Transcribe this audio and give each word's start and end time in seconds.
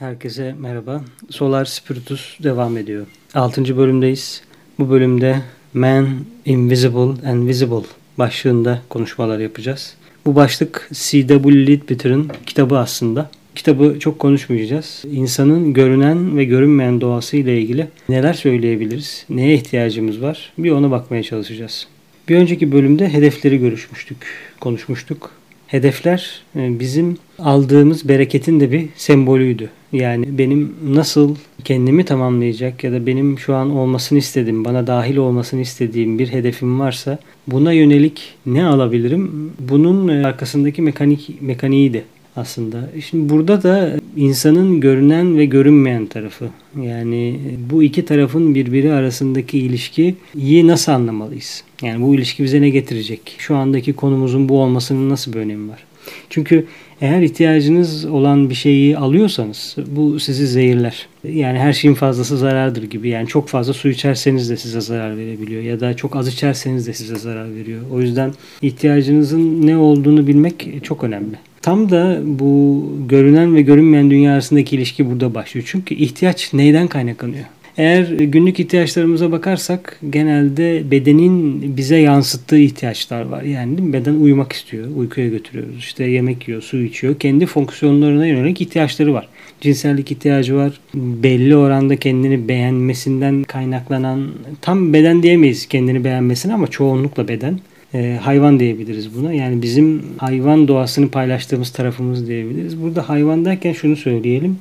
Herkese 0.00 0.54
merhaba. 0.58 1.04
Solar 1.30 1.64
Spiritus 1.64 2.38
devam 2.42 2.76
ediyor. 2.76 3.06
6. 3.34 3.76
bölümdeyiz. 3.76 4.42
Bu 4.78 4.90
bölümde 4.90 5.36
Man, 5.74 6.08
Invisible 6.44 7.28
and 7.28 7.48
Visible 7.48 7.86
başlığında 8.18 8.82
konuşmalar 8.88 9.38
yapacağız. 9.38 9.94
Bu 10.26 10.34
başlık 10.34 10.90
C.W. 10.92 11.66
Leadbitter'ın 11.66 12.30
kitabı 12.46 12.78
aslında. 12.78 13.30
Kitabı 13.54 13.98
çok 13.98 14.18
konuşmayacağız. 14.18 15.04
İnsanın 15.12 15.72
görünen 15.72 16.36
ve 16.36 16.44
görünmeyen 16.44 17.00
doğası 17.00 17.36
ile 17.36 17.60
ilgili 17.60 17.88
neler 18.08 18.34
söyleyebiliriz, 18.34 19.26
neye 19.30 19.54
ihtiyacımız 19.54 20.22
var 20.22 20.52
bir 20.58 20.70
ona 20.70 20.90
bakmaya 20.90 21.22
çalışacağız. 21.22 21.86
Bir 22.28 22.36
önceki 22.36 22.72
bölümde 22.72 23.08
hedefleri 23.08 23.58
görüşmüştük, 23.58 24.26
konuşmuştuk. 24.60 25.30
Hedefler 25.66 26.42
e, 26.56 26.80
bizim 26.80 27.18
aldığımız 27.38 28.08
bereketin 28.08 28.60
de 28.60 28.72
bir 28.72 28.88
sembolüydü. 28.96 29.70
Yani 29.92 30.38
benim 30.38 30.74
nasıl 30.84 31.36
kendimi 31.64 32.04
tamamlayacak 32.04 32.84
ya 32.84 32.92
da 32.92 33.06
benim 33.06 33.38
şu 33.38 33.54
an 33.54 33.70
olmasını 33.70 34.18
istediğim, 34.18 34.64
bana 34.64 34.86
dahil 34.86 35.16
olmasını 35.16 35.60
istediğim 35.60 36.18
bir 36.18 36.32
hedefim 36.32 36.80
varsa 36.80 37.18
buna 37.46 37.72
yönelik 37.72 38.34
ne 38.46 38.64
alabilirim? 38.64 39.52
Bunun 39.58 40.08
e, 40.08 40.26
arkasındaki 40.26 40.82
mekanik 40.82 41.42
mekaniğiydi 41.42 42.04
aslında. 42.36 42.90
Şimdi 43.10 43.28
burada 43.28 43.62
da 43.62 43.96
insanın 44.16 44.80
görünen 44.80 45.38
ve 45.38 45.44
görünmeyen 45.44 46.06
tarafı. 46.06 46.48
Yani 46.82 47.40
bu 47.70 47.82
iki 47.82 48.04
tarafın 48.04 48.54
birbiri 48.54 48.92
arasındaki 48.92 49.58
ilişkiyi 49.58 50.66
nasıl 50.66 50.92
anlamalıyız? 50.92 51.64
Yani 51.82 52.02
bu 52.02 52.14
ilişki 52.14 52.44
bize 52.44 52.60
ne 52.60 52.70
getirecek? 52.70 53.34
Şu 53.38 53.56
andaki 53.56 53.92
konumuzun 53.92 54.48
bu 54.48 54.62
olmasının 54.62 55.10
nasıl 55.10 55.32
bir 55.32 55.38
önemi 55.38 55.68
var? 55.68 55.84
Çünkü 56.30 56.66
eğer 57.00 57.22
ihtiyacınız 57.22 58.04
olan 58.04 58.50
bir 58.50 58.54
şeyi 58.54 58.98
alıyorsanız 58.98 59.76
bu 59.86 60.20
sizi 60.20 60.46
zehirler. 60.46 61.06
Yani 61.24 61.58
her 61.58 61.72
şeyin 61.72 61.94
fazlası 61.94 62.38
zarardır 62.38 62.82
gibi. 62.82 63.08
Yani 63.08 63.26
çok 63.26 63.48
fazla 63.48 63.72
su 63.72 63.88
içerseniz 63.88 64.50
de 64.50 64.56
size 64.56 64.80
zarar 64.80 65.16
verebiliyor 65.16 65.62
ya 65.62 65.80
da 65.80 65.96
çok 65.96 66.16
az 66.16 66.28
içerseniz 66.28 66.86
de 66.86 66.92
size 66.92 67.16
zarar 67.16 67.54
veriyor. 67.54 67.80
O 67.92 68.00
yüzden 68.00 68.32
ihtiyacınızın 68.62 69.66
ne 69.66 69.76
olduğunu 69.76 70.26
bilmek 70.26 70.68
çok 70.82 71.04
önemli. 71.04 71.36
Tam 71.62 71.90
da 71.90 72.20
bu 72.24 72.84
görünen 73.08 73.54
ve 73.54 73.62
görünmeyen 73.62 74.10
dünya 74.10 74.32
arasındaki 74.32 74.76
ilişki 74.76 75.10
burada 75.10 75.34
başlıyor. 75.34 75.66
Çünkü 75.70 75.94
ihtiyaç 75.94 76.52
neyden 76.52 76.88
kaynaklanıyor? 76.88 77.44
Eğer 77.80 78.04
günlük 78.08 78.60
ihtiyaçlarımıza 78.60 79.32
bakarsak 79.32 80.00
genelde 80.10 80.90
bedenin 80.90 81.62
bize 81.76 81.96
yansıttığı 81.96 82.58
ihtiyaçlar 82.58 83.22
var. 83.22 83.42
Yani 83.42 83.92
beden 83.92 84.14
uyumak 84.14 84.52
istiyor, 84.52 84.88
uykuya 84.96 85.28
götürüyoruz. 85.28 85.78
İşte 85.78 86.04
yemek 86.04 86.48
yiyor, 86.48 86.62
su 86.62 86.76
içiyor. 86.76 87.18
Kendi 87.18 87.46
fonksiyonlarına 87.46 88.26
yönelik 88.26 88.60
ihtiyaçları 88.60 89.14
var. 89.14 89.28
Cinsellik 89.60 90.12
ihtiyacı 90.12 90.56
var. 90.56 90.80
Belli 90.94 91.56
oranda 91.56 91.96
kendini 91.96 92.48
beğenmesinden 92.48 93.42
kaynaklanan 93.42 94.28
tam 94.60 94.92
beden 94.92 95.22
diyemeyiz 95.22 95.66
kendini 95.66 96.04
beğenmesine 96.04 96.54
ama 96.54 96.66
çoğunlukla 96.66 97.28
beden 97.28 97.60
e, 97.94 98.18
hayvan 98.22 98.60
diyebiliriz 98.60 99.14
buna. 99.16 99.32
Yani 99.32 99.62
bizim 99.62 100.02
hayvan 100.18 100.68
doğasını 100.68 101.08
paylaştığımız 101.08 101.70
tarafımız 101.70 102.28
diyebiliriz. 102.28 102.82
Burada 102.82 103.08
hayvan 103.08 103.44
derken 103.44 103.72
şunu 103.72 103.96
söyleyelim. 103.96 104.58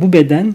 Bu 0.00 0.12
beden 0.12 0.54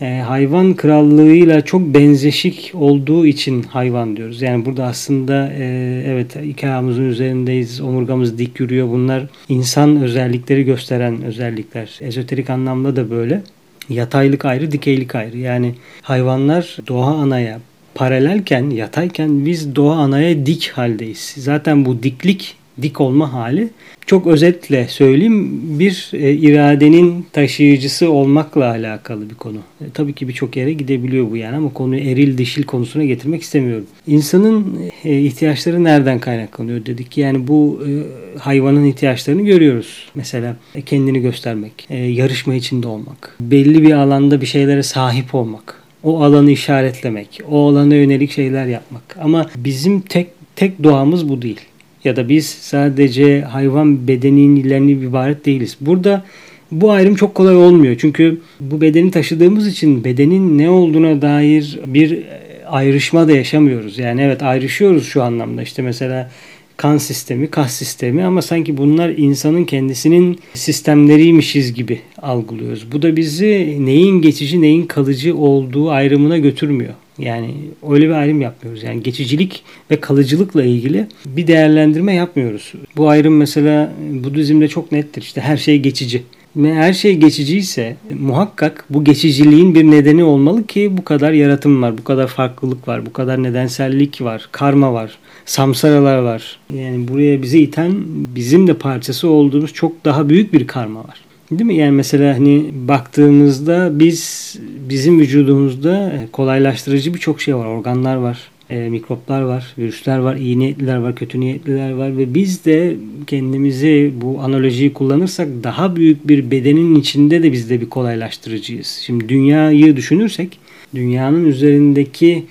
e, 0.00 0.22
hayvan 0.26 0.74
krallığıyla 0.74 1.64
çok 1.64 1.80
benzeşik 1.80 2.72
olduğu 2.74 3.26
için 3.26 3.62
hayvan 3.62 4.16
diyoruz. 4.16 4.42
Yani 4.42 4.64
burada 4.64 4.84
aslında 4.84 5.52
e, 5.58 5.64
evet 6.06 6.36
iki 6.44 6.66
ayağımızın 6.66 7.08
üzerindeyiz, 7.08 7.80
omurgamız 7.80 8.38
dik 8.38 8.60
yürüyor. 8.60 8.88
Bunlar 8.88 9.26
insan 9.48 10.02
özellikleri 10.02 10.64
gösteren 10.64 11.22
özellikler. 11.22 11.98
Ezoterik 12.00 12.50
anlamda 12.50 12.96
da 12.96 13.10
böyle. 13.10 13.42
Yataylık 13.88 14.44
ayrı, 14.44 14.72
dikeylik 14.72 15.14
ayrı. 15.14 15.38
Yani 15.38 15.74
hayvanlar 16.02 16.76
doğa 16.88 17.14
anaya 17.14 17.60
paralelken, 17.94 18.70
yatayken 18.70 19.46
biz 19.46 19.76
doğa 19.76 19.96
anaya 19.96 20.46
dik 20.46 20.72
haldeyiz. 20.74 21.34
Zaten 21.36 21.84
bu 21.84 22.02
diklik, 22.02 22.56
dik 22.82 23.00
olma 23.00 23.32
hali 23.32 23.68
çok 24.06 24.26
özetle 24.26 24.86
söyleyeyim 24.88 25.60
bir 25.78 26.10
e, 26.12 26.32
iradenin 26.32 27.26
taşıyıcısı 27.32 28.10
olmakla 28.10 28.70
alakalı 28.70 29.30
bir 29.30 29.34
konu. 29.34 29.58
E, 29.80 29.84
tabii 29.94 30.12
ki 30.12 30.28
birçok 30.28 30.56
yere 30.56 30.72
gidebiliyor 30.72 31.30
bu 31.30 31.36
yani 31.36 31.56
ama 31.56 31.72
konuyu 31.72 32.00
eril 32.00 32.38
dişil 32.38 32.62
konusuna 32.62 33.04
getirmek 33.04 33.42
istemiyorum. 33.42 33.86
İnsanın 34.06 34.80
e, 35.04 35.20
ihtiyaçları 35.20 35.84
nereden 35.84 36.18
kaynaklanıyor 36.18 36.86
dedik. 36.86 37.18
Yani 37.18 37.48
bu 37.48 37.80
e, 37.86 37.90
hayvanın 38.38 38.84
ihtiyaçlarını 38.84 39.42
görüyoruz. 39.42 40.08
Mesela 40.14 40.56
e, 40.74 40.82
kendini 40.82 41.20
göstermek, 41.20 41.86
e, 41.90 41.96
yarışma 41.96 42.54
içinde 42.54 42.88
olmak, 42.88 43.36
belli 43.40 43.82
bir 43.82 43.92
alanda 43.92 44.40
bir 44.40 44.46
şeylere 44.46 44.82
sahip 44.82 45.34
olmak 45.34 45.86
o 46.02 46.22
alanı 46.22 46.50
işaretlemek, 46.50 47.40
o 47.50 47.68
alana 47.68 47.94
yönelik 47.94 48.30
şeyler 48.30 48.66
yapmak. 48.66 49.16
Ama 49.20 49.50
bizim 49.56 50.00
tek 50.00 50.28
tek 50.56 50.82
doğamız 50.82 51.28
bu 51.28 51.42
değil. 51.42 51.60
Ya 52.06 52.16
da 52.16 52.28
biz 52.28 52.46
sadece 52.46 53.40
hayvan 53.40 54.08
bedenilerini 54.08 54.92
ibaret 54.92 55.46
değiliz. 55.46 55.76
Burada 55.80 56.24
bu 56.72 56.90
ayrım 56.90 57.14
çok 57.14 57.34
kolay 57.34 57.56
olmuyor. 57.56 57.96
Çünkü 57.98 58.40
bu 58.60 58.80
bedeni 58.80 59.10
taşıdığımız 59.10 59.66
için 59.66 60.04
bedenin 60.04 60.58
ne 60.58 60.70
olduğuna 60.70 61.22
dair 61.22 61.78
bir 61.86 62.18
ayrışma 62.66 63.28
da 63.28 63.32
yaşamıyoruz. 63.32 63.98
Yani 63.98 64.20
evet 64.22 64.42
ayrışıyoruz 64.42 65.06
şu 65.06 65.22
anlamda. 65.22 65.62
İşte 65.62 65.82
mesela 65.82 66.30
kan 66.76 66.98
sistemi, 66.98 67.46
kas 67.46 67.72
sistemi 67.72 68.24
ama 68.24 68.42
sanki 68.42 68.76
bunlar 68.76 69.08
insanın 69.08 69.64
kendisinin 69.64 70.38
sistemleriymişiz 70.54 71.74
gibi 71.74 72.00
algılıyoruz. 72.22 72.92
Bu 72.92 73.02
da 73.02 73.16
bizi 73.16 73.78
neyin 73.80 74.22
geçici, 74.22 74.62
neyin 74.62 74.86
kalıcı 74.86 75.36
olduğu 75.36 75.90
ayrımına 75.90 76.38
götürmüyor. 76.38 76.94
Yani 77.18 77.54
öyle 77.90 78.08
bir 78.08 78.14
ayrım 78.14 78.40
yapmıyoruz. 78.40 78.82
Yani 78.82 79.02
geçicilik 79.02 79.62
ve 79.90 80.00
kalıcılıkla 80.00 80.64
ilgili 80.64 81.06
bir 81.26 81.46
değerlendirme 81.46 82.14
yapmıyoruz. 82.14 82.72
Bu 82.96 83.08
ayrım 83.08 83.36
mesela 83.36 83.92
Budizm'de 84.10 84.68
çok 84.68 84.92
nettir. 84.92 85.22
İşte 85.22 85.40
her 85.40 85.56
şey 85.56 85.78
geçici. 85.78 86.22
Ve 86.56 86.74
her 86.74 86.92
şey 86.92 87.16
geçiciyse 87.16 87.96
muhakkak 88.18 88.84
bu 88.90 89.04
geçiciliğin 89.04 89.74
bir 89.74 89.84
nedeni 89.84 90.24
olmalı 90.24 90.66
ki 90.66 90.96
bu 90.96 91.04
kadar 91.04 91.32
yaratım 91.32 91.82
var, 91.82 91.98
bu 91.98 92.04
kadar 92.04 92.26
farklılık 92.26 92.88
var, 92.88 93.06
bu 93.06 93.12
kadar 93.12 93.42
nedensellik 93.42 94.22
var, 94.22 94.48
karma 94.52 94.92
var, 94.92 95.18
samsaralar 95.44 96.18
var. 96.18 96.58
Yani 96.74 97.08
buraya 97.08 97.42
bizi 97.42 97.58
iten 97.58 97.94
bizim 98.34 98.66
de 98.66 98.74
parçası 98.74 99.28
olduğumuz 99.28 99.72
çok 99.72 100.04
daha 100.04 100.28
büyük 100.28 100.52
bir 100.52 100.66
karma 100.66 101.00
var. 101.00 101.25
Değil 101.50 101.64
mi? 101.64 101.76
Yani 101.76 101.90
mesela 101.92 102.34
hani 102.34 102.70
baktığımızda 102.74 103.90
biz 103.98 104.54
bizim 104.88 105.20
vücudumuzda 105.20 106.12
kolaylaştırıcı 106.32 107.14
birçok 107.14 107.40
şey 107.40 107.56
var. 107.56 107.66
Organlar 107.66 108.16
var, 108.16 108.50
e, 108.70 108.88
mikroplar 108.88 109.42
var, 109.42 109.74
virüsler 109.78 110.18
var, 110.18 110.36
iyi 110.36 110.58
niyetliler 110.58 110.96
var, 110.96 111.14
kötü 111.14 111.40
niyetliler 111.40 111.92
var 111.92 112.18
ve 112.18 112.34
biz 112.34 112.64
de 112.64 112.96
kendimizi 113.26 114.12
bu 114.20 114.40
analojiyi 114.40 114.92
kullanırsak 114.92 115.48
daha 115.62 115.96
büyük 115.96 116.28
bir 116.28 116.50
bedenin 116.50 116.94
içinde 116.94 117.42
de 117.42 117.52
biz 117.52 117.70
de 117.70 117.80
bir 117.80 117.88
kolaylaştırıcıyız. 117.88 118.86
Şimdi 118.86 119.28
dünyayı 119.28 119.96
düşünürsek 119.96 120.58
dünyanın 120.94 121.44
üzerindeki 121.44 122.44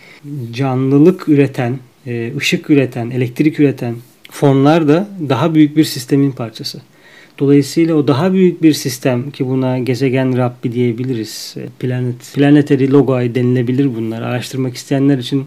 canlılık 0.54 1.30
üreten, 1.30 1.80
e, 2.08 2.32
ışık 2.38 2.70
üreten, 2.70 3.10
elektrik 3.10 3.60
üreten 3.60 3.96
fonlar 4.32 4.88
da 4.88 5.10
daha 5.30 5.56
büyük 5.56 5.78
bir 5.78 5.84
sistemin 5.84 6.32
parçası. 6.32 6.82
Dolayısıyla 7.40 7.96
o 7.96 8.08
daha 8.08 8.34
büyük 8.34 8.64
bir 8.64 8.74
sistem 8.74 9.32
ki 9.32 9.48
buna 9.48 9.80
gezegen 9.80 10.38
Rabbi 10.38 10.72
diyebiliriz. 10.72 11.56
E, 11.58 11.66
planet, 11.80 12.34
planetary 12.36 12.92
logoi 12.92 13.36
denilebilir 13.36 13.96
bunlar. 13.96 14.22
Araştırmak 14.22 14.76
isteyenler 14.76 15.18
için 15.18 15.46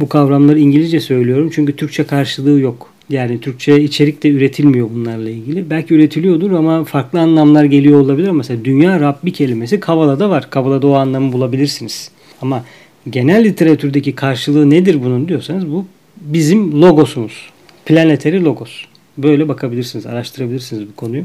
bu 0.00 0.08
kavramları 0.08 0.58
İngilizce 0.58 1.00
söylüyorum. 1.00 1.50
Çünkü 1.54 1.76
Türkçe 1.76 2.04
karşılığı 2.04 2.60
yok. 2.60 2.90
Yani 3.10 3.40
Türkçe 3.40 3.82
içerik 3.82 4.22
de 4.22 4.28
üretilmiyor 4.30 4.90
bunlarla 4.94 5.30
ilgili. 5.30 5.70
Belki 5.70 5.94
üretiliyordur 5.94 6.52
ama 6.52 6.84
farklı 6.84 7.20
anlamlar 7.20 7.64
geliyor 7.64 8.00
olabilir. 8.00 8.30
Mesela 8.30 8.64
dünya 8.64 9.00
Rabbi 9.00 9.32
kelimesi 9.32 9.80
Kavala'da 9.80 10.30
var. 10.30 10.50
Kavala'da 10.50 10.86
o 10.86 10.92
anlamı 10.92 11.32
bulabilirsiniz. 11.32 12.10
Ama 12.42 12.64
genel 13.10 13.44
literatürdeki 13.44 14.14
karşılığı 14.14 14.70
nedir 14.70 15.04
bunun 15.04 15.28
diyorsanız 15.28 15.70
bu 15.70 15.86
bizim 16.16 16.82
logosumuz. 16.82 17.50
Planetary 17.86 18.44
logos. 18.44 18.84
Böyle 19.18 19.48
bakabilirsiniz, 19.48 20.06
araştırabilirsiniz 20.06 20.88
bu 20.88 20.96
konuyu. 20.96 21.24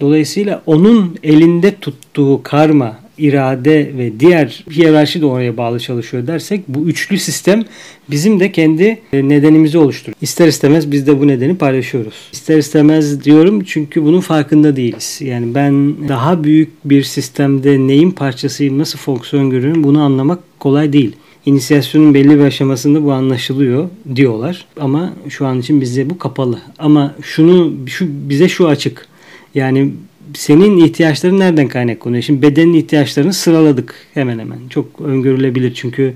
Dolayısıyla 0.00 0.62
onun 0.66 1.16
elinde 1.22 1.74
tuttuğu 1.74 2.42
karma, 2.42 2.98
irade 3.18 3.90
ve 3.98 4.20
diğer 4.20 4.64
hiyerarşi 4.70 5.20
de 5.20 5.26
oraya 5.26 5.56
bağlı 5.56 5.80
çalışıyor 5.80 6.26
dersek 6.26 6.68
bu 6.68 6.86
üçlü 6.86 7.18
sistem 7.18 7.64
bizim 8.10 8.40
de 8.40 8.52
kendi 8.52 8.98
e, 9.12 9.28
nedenimizi 9.28 9.78
oluşturuyor. 9.78 10.16
İster 10.20 10.48
istemez 10.48 10.90
biz 10.90 11.06
de 11.06 11.20
bu 11.20 11.28
nedeni 11.28 11.56
paylaşıyoruz. 11.56 12.14
İster 12.32 12.58
istemez 12.58 13.24
diyorum 13.24 13.64
çünkü 13.64 14.04
bunun 14.04 14.20
farkında 14.20 14.76
değiliz. 14.76 15.20
Yani 15.24 15.54
ben 15.54 15.94
daha 16.08 16.44
büyük 16.44 16.70
bir 16.84 17.02
sistemde 17.02 17.78
neyin 17.78 18.10
parçasıyım, 18.10 18.78
nasıl 18.78 18.98
fonksiyon 18.98 19.50
görüyorum 19.50 19.84
bunu 19.84 20.02
anlamak 20.02 20.38
kolay 20.60 20.92
değil. 20.92 21.16
İnisiyasyonun 21.46 22.14
belli 22.14 22.38
bir 22.38 22.44
aşamasında 22.44 23.04
bu 23.04 23.12
anlaşılıyor 23.12 23.88
diyorlar. 24.14 24.66
Ama 24.80 25.12
şu 25.28 25.46
an 25.46 25.60
için 25.60 25.80
bize 25.80 26.10
bu 26.10 26.18
kapalı. 26.18 26.58
Ama 26.78 27.14
şunu 27.22 27.72
şu 27.86 28.06
bize 28.08 28.48
şu 28.48 28.68
açık. 28.68 29.06
Yani 29.54 29.92
senin 30.34 30.76
ihtiyaçların 30.76 31.40
nereden 31.40 31.68
kaynaklanıyor? 31.68 32.22
Şimdi 32.22 32.42
bedenin 32.42 32.74
ihtiyaçlarını 32.74 33.32
sıraladık 33.32 33.94
hemen 34.14 34.38
hemen. 34.38 34.58
Çok 34.70 35.00
öngörülebilir 35.00 35.74
çünkü 35.74 36.14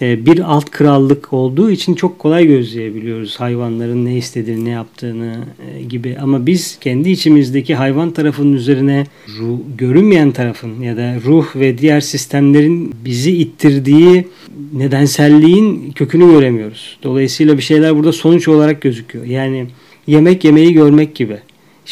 bir 0.00 0.52
alt 0.52 0.70
krallık 0.70 1.32
olduğu 1.32 1.70
için 1.70 1.94
çok 1.94 2.18
kolay 2.18 2.46
gözleyebiliyoruz 2.46 3.40
hayvanların 3.40 4.04
ne 4.04 4.16
istediğini, 4.16 4.64
ne 4.64 4.70
yaptığını 4.70 5.36
e, 5.74 5.82
gibi. 5.82 6.16
Ama 6.20 6.46
biz 6.46 6.78
kendi 6.80 7.10
içimizdeki 7.10 7.74
hayvan 7.74 8.10
tarafının 8.10 8.52
üzerine 8.52 9.06
ruh, 9.38 9.58
görünmeyen 9.78 10.32
tarafın 10.32 10.82
ya 10.82 10.96
da 10.96 11.14
ruh 11.24 11.56
ve 11.56 11.78
diğer 11.78 12.00
sistemlerin 12.00 12.94
bizi 13.04 13.36
ittirdiği 13.36 14.28
nedenselliğin 14.72 15.92
kökünü 15.92 16.32
göremiyoruz. 16.32 16.98
Dolayısıyla 17.02 17.56
bir 17.56 17.62
şeyler 17.62 17.96
burada 17.96 18.12
sonuç 18.12 18.48
olarak 18.48 18.80
gözüküyor. 18.80 19.24
Yani 19.24 19.66
yemek 20.06 20.44
yemeyi 20.44 20.72
görmek 20.72 21.14
gibi. 21.14 21.38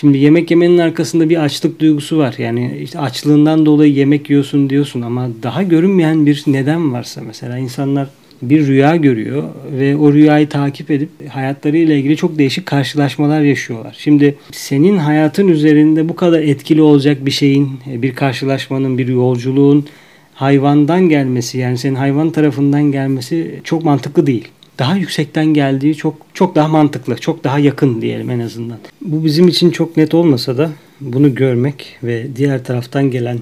Şimdi 0.01 0.19
yemek 0.19 0.51
yemenin 0.51 0.79
arkasında 0.79 1.31
bir 1.31 1.45
açlık 1.45 1.81
duygusu 1.81 2.19
var. 2.19 2.35
Yani 2.39 2.79
işte 2.83 2.99
açlığından 2.99 3.67
dolayı 3.67 3.93
yemek 3.93 4.31
yiyorsun 4.31 4.71
diyorsun 4.71 5.03
ama 5.03 5.29
daha 5.43 5.63
görünmeyen 5.63 6.27
bir 6.27 6.45
neden 6.47 6.93
varsa 6.93 7.21
mesela 7.27 7.59
insanlar 7.59 8.09
bir 8.43 8.67
rüya 8.67 8.97
görüyor 8.97 9.43
ve 9.79 9.97
o 9.97 10.13
rüyayı 10.13 10.49
takip 10.49 10.91
edip 10.91 11.09
hayatlarıyla 11.31 11.95
ilgili 11.95 12.17
çok 12.17 12.39
değişik 12.39 12.67
karşılaşmalar 12.67 13.41
yaşıyorlar. 13.41 13.97
Şimdi 13.99 14.37
senin 14.53 14.97
hayatın 14.97 15.49
üzerinde 15.49 16.09
bu 16.09 16.17
kadar 16.17 16.41
etkili 16.41 16.83
olacak 16.83 17.27
bir 17.27 17.31
şeyin, 17.31 17.71
bir 17.87 18.15
karşılaşmanın, 18.15 18.99
bir 18.99 19.09
yolculuğun 19.09 19.87
hayvandan 20.35 21.09
gelmesi 21.09 21.59
yani 21.59 21.79
senin 21.79 21.95
hayvan 21.95 22.31
tarafından 22.31 22.93
gelmesi 22.93 23.61
çok 23.65 23.85
mantıklı 23.85 24.27
değil 24.27 24.49
daha 24.79 24.97
yüksekten 24.97 25.47
geldiği 25.47 25.95
çok 25.95 26.15
çok 26.35 26.55
daha 26.55 26.69
mantıklı, 26.69 27.17
çok 27.17 27.45
daha 27.45 27.59
yakın 27.59 28.03
diyelim 28.03 28.31
en 28.31 28.41
azından. 28.41 28.79
Bu 29.01 29.25
bizim 29.25 29.49
için 29.49 29.71
çok 29.71 29.97
net 29.97 30.15
olmasa 30.15 30.59
da 30.59 30.71
bunu 31.01 31.35
görmek 31.35 31.99
ve 32.03 32.37
diğer 32.37 32.65
taraftan 32.65 33.11
gelen 33.11 33.39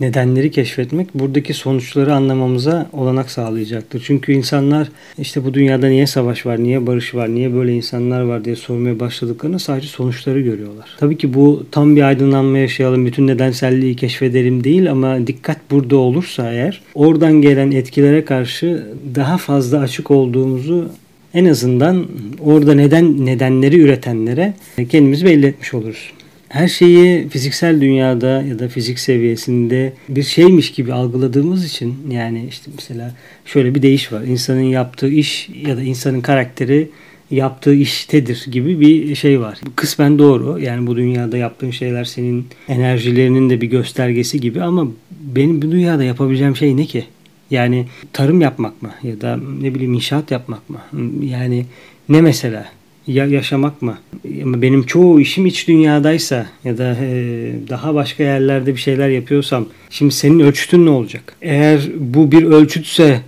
nedenleri 0.00 0.50
keşfetmek 0.50 1.14
buradaki 1.14 1.54
sonuçları 1.54 2.14
anlamamıza 2.14 2.88
olanak 2.92 3.30
sağlayacaktır. 3.30 4.02
Çünkü 4.06 4.32
insanlar 4.32 4.88
işte 5.18 5.44
bu 5.44 5.54
dünyada 5.54 5.88
niye 5.88 6.06
savaş 6.06 6.46
var, 6.46 6.62
niye 6.62 6.86
barış 6.86 7.14
var, 7.14 7.34
niye 7.34 7.54
böyle 7.54 7.72
insanlar 7.72 8.20
var 8.20 8.44
diye 8.44 8.56
sormaya 8.56 9.00
başladıklarında 9.00 9.58
sadece 9.58 9.88
sonuçları 9.88 10.40
görüyorlar. 10.40 10.88
Tabii 10.98 11.18
ki 11.18 11.34
bu 11.34 11.66
tam 11.70 11.96
bir 11.96 12.02
aydınlanma 12.02 12.58
yaşayalım, 12.58 13.06
bütün 13.06 13.26
nedenselliği 13.26 13.96
keşfedelim 13.96 14.64
değil 14.64 14.90
ama 14.90 15.26
dikkat 15.26 15.70
burada 15.70 15.96
olursa 15.96 16.52
eğer 16.52 16.82
oradan 16.94 17.32
gelen 17.32 17.70
etkilere 17.70 18.24
karşı 18.24 18.86
daha 19.14 19.38
fazla 19.38 19.78
açık 19.78 20.10
olduğumuzu 20.10 20.88
en 21.34 21.44
azından 21.44 22.06
orada 22.40 22.74
neden 22.74 23.26
nedenleri 23.26 23.80
üretenlere 23.80 24.54
kendimizi 24.88 25.26
belli 25.26 25.46
etmiş 25.46 25.74
oluruz 25.74 26.12
her 26.54 26.68
şeyi 26.68 27.28
fiziksel 27.28 27.80
dünyada 27.80 28.42
ya 28.42 28.58
da 28.58 28.68
fizik 28.68 28.98
seviyesinde 28.98 29.92
bir 30.08 30.22
şeymiş 30.22 30.72
gibi 30.72 30.92
algıladığımız 30.92 31.64
için 31.64 31.96
yani 32.10 32.46
işte 32.48 32.70
mesela 32.74 33.14
şöyle 33.44 33.74
bir 33.74 33.82
deyiş 33.82 34.12
var. 34.12 34.22
İnsanın 34.22 34.60
yaptığı 34.60 35.08
iş 35.08 35.48
ya 35.66 35.76
da 35.76 35.82
insanın 35.82 36.20
karakteri 36.20 36.88
yaptığı 37.30 37.74
iştedir 37.74 38.46
gibi 38.50 38.80
bir 38.80 39.14
şey 39.14 39.40
var. 39.40 39.58
Kısmen 39.76 40.18
doğru. 40.18 40.58
Yani 40.60 40.86
bu 40.86 40.96
dünyada 40.96 41.36
yaptığın 41.36 41.70
şeyler 41.70 42.04
senin 42.04 42.46
enerjilerinin 42.68 43.50
de 43.50 43.60
bir 43.60 43.66
göstergesi 43.66 44.40
gibi 44.40 44.62
ama 44.62 44.86
benim 45.10 45.62
bu 45.62 45.70
dünyada 45.70 46.04
yapabileceğim 46.04 46.56
şey 46.56 46.76
ne 46.76 46.86
ki? 46.86 47.04
Yani 47.50 47.86
tarım 48.12 48.40
yapmak 48.40 48.82
mı 48.82 48.90
ya 49.02 49.20
da 49.20 49.38
ne 49.60 49.74
bileyim 49.74 49.94
inşaat 49.94 50.30
yapmak 50.30 50.70
mı? 50.70 50.78
Yani 51.22 51.66
ne 52.08 52.20
mesela? 52.20 52.66
Ya 53.06 53.26
yaşamak 53.26 53.82
mı? 53.82 53.98
Benim 54.34 54.82
çoğu 54.82 55.20
işim 55.20 55.46
iç 55.46 55.68
dünyadaysa 55.68 56.46
ya 56.64 56.78
da 56.78 56.96
e, 57.00 57.52
daha 57.68 57.94
başka 57.94 58.22
yerlerde 58.22 58.74
bir 58.74 58.80
şeyler 58.80 59.08
yapıyorsam 59.08 59.66
şimdi 59.90 60.14
senin 60.14 60.40
ölçütün 60.40 60.86
ne 60.86 60.90
olacak? 60.90 61.36
Eğer 61.42 61.80
bu 61.98 62.32
bir 62.32 62.42
ölçütse 62.42 63.20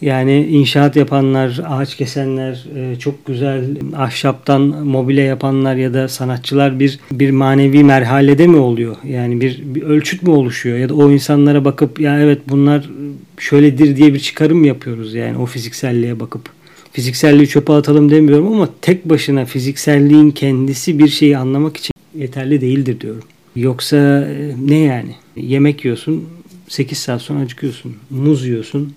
yani 0.00 0.46
inşaat 0.46 0.96
yapanlar, 0.96 1.60
ağaç 1.68 1.96
kesenler, 1.96 2.66
e, 2.76 2.98
çok 2.98 3.26
güzel 3.26 3.64
ahşaptan 3.96 4.60
mobilya 4.62 5.24
yapanlar 5.24 5.76
ya 5.76 5.94
da 5.94 6.08
sanatçılar 6.08 6.80
bir 6.80 6.98
bir 7.12 7.30
manevi 7.30 7.84
merhalede 7.84 8.46
mi 8.46 8.56
oluyor? 8.56 8.96
Yani 9.08 9.40
bir, 9.40 9.62
bir 9.64 9.82
ölçüt 9.82 10.22
mü 10.22 10.30
oluşuyor? 10.30 10.78
Ya 10.78 10.88
da 10.88 10.94
o 10.94 11.10
insanlara 11.10 11.64
bakıp 11.64 12.00
ya 12.00 12.20
evet 12.20 12.38
bunlar 12.48 12.90
şöyledir 13.38 13.96
diye 13.96 14.14
bir 14.14 14.20
çıkarım 14.20 14.64
yapıyoruz 14.64 15.14
yani 15.14 15.38
o 15.38 15.46
fizikselliğe 15.46 16.20
bakıp? 16.20 16.61
Fizikselliği 16.92 17.48
çöpe 17.48 17.72
atalım 17.72 18.10
demiyorum 18.10 18.46
ama 18.46 18.68
tek 18.82 19.08
başına 19.08 19.44
fizikselliğin 19.44 20.30
kendisi 20.30 20.98
bir 20.98 21.08
şeyi 21.08 21.38
anlamak 21.38 21.76
için 21.76 21.92
yeterli 22.14 22.60
değildir 22.60 23.00
diyorum. 23.00 23.22
Yoksa 23.56 23.96
e, 23.96 24.54
ne 24.66 24.78
yani? 24.78 25.14
Yemek 25.36 25.84
yiyorsun 25.84 26.24
8 26.68 26.98
saat 26.98 27.22
sonra 27.22 27.40
acıkıyorsun. 27.40 27.94
Muz 28.10 28.46
yiyorsun 28.46 28.92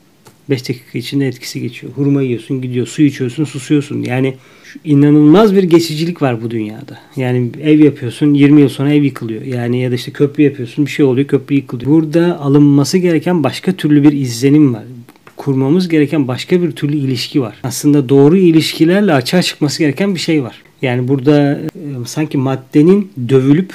5 0.49 0.69
dakika 0.69 0.97
içinde 0.97 1.27
etkisi 1.27 1.61
geçiyor. 1.61 1.93
Hurma 1.93 2.21
yiyorsun 2.21 2.61
gidiyor. 2.61 2.87
Su 2.87 3.01
içiyorsun 3.01 3.43
susuyorsun. 3.43 4.03
Yani 4.03 4.33
inanılmaz 4.83 5.55
bir 5.55 5.63
geçicilik 5.63 6.21
var 6.21 6.43
bu 6.43 6.51
dünyada. 6.51 6.99
Yani 7.15 7.49
ev 7.63 7.79
yapıyorsun 7.79 8.33
20 8.33 8.61
yıl 8.61 8.69
sonra 8.69 8.93
ev 8.93 9.03
yıkılıyor. 9.03 9.41
Yani 9.41 9.81
ya 9.81 9.91
da 9.91 9.95
işte 9.95 10.11
köprü 10.11 10.43
yapıyorsun 10.43 10.85
bir 10.85 10.91
şey 10.91 11.05
oluyor 11.05 11.27
köprü 11.27 11.55
yıkılıyor. 11.55 11.91
Burada 11.91 12.39
alınması 12.39 12.97
gereken 12.97 13.43
başka 13.43 13.73
türlü 13.73 14.03
bir 14.03 14.11
izlenim 14.11 14.73
var 14.73 14.83
kurmamız 15.45 15.87
gereken 15.87 16.27
başka 16.27 16.61
bir 16.61 16.71
türlü 16.71 16.97
ilişki 16.97 17.41
var. 17.41 17.55
Aslında 17.63 18.09
doğru 18.09 18.37
ilişkilerle 18.37 19.13
açığa 19.13 19.41
çıkması 19.41 19.79
gereken 19.79 20.15
bir 20.15 20.19
şey 20.19 20.43
var. 20.43 20.61
Yani 20.81 21.07
burada 21.07 21.53
e, 21.53 22.05
sanki 22.05 22.37
maddenin 22.37 23.11
dövülüp 23.29 23.73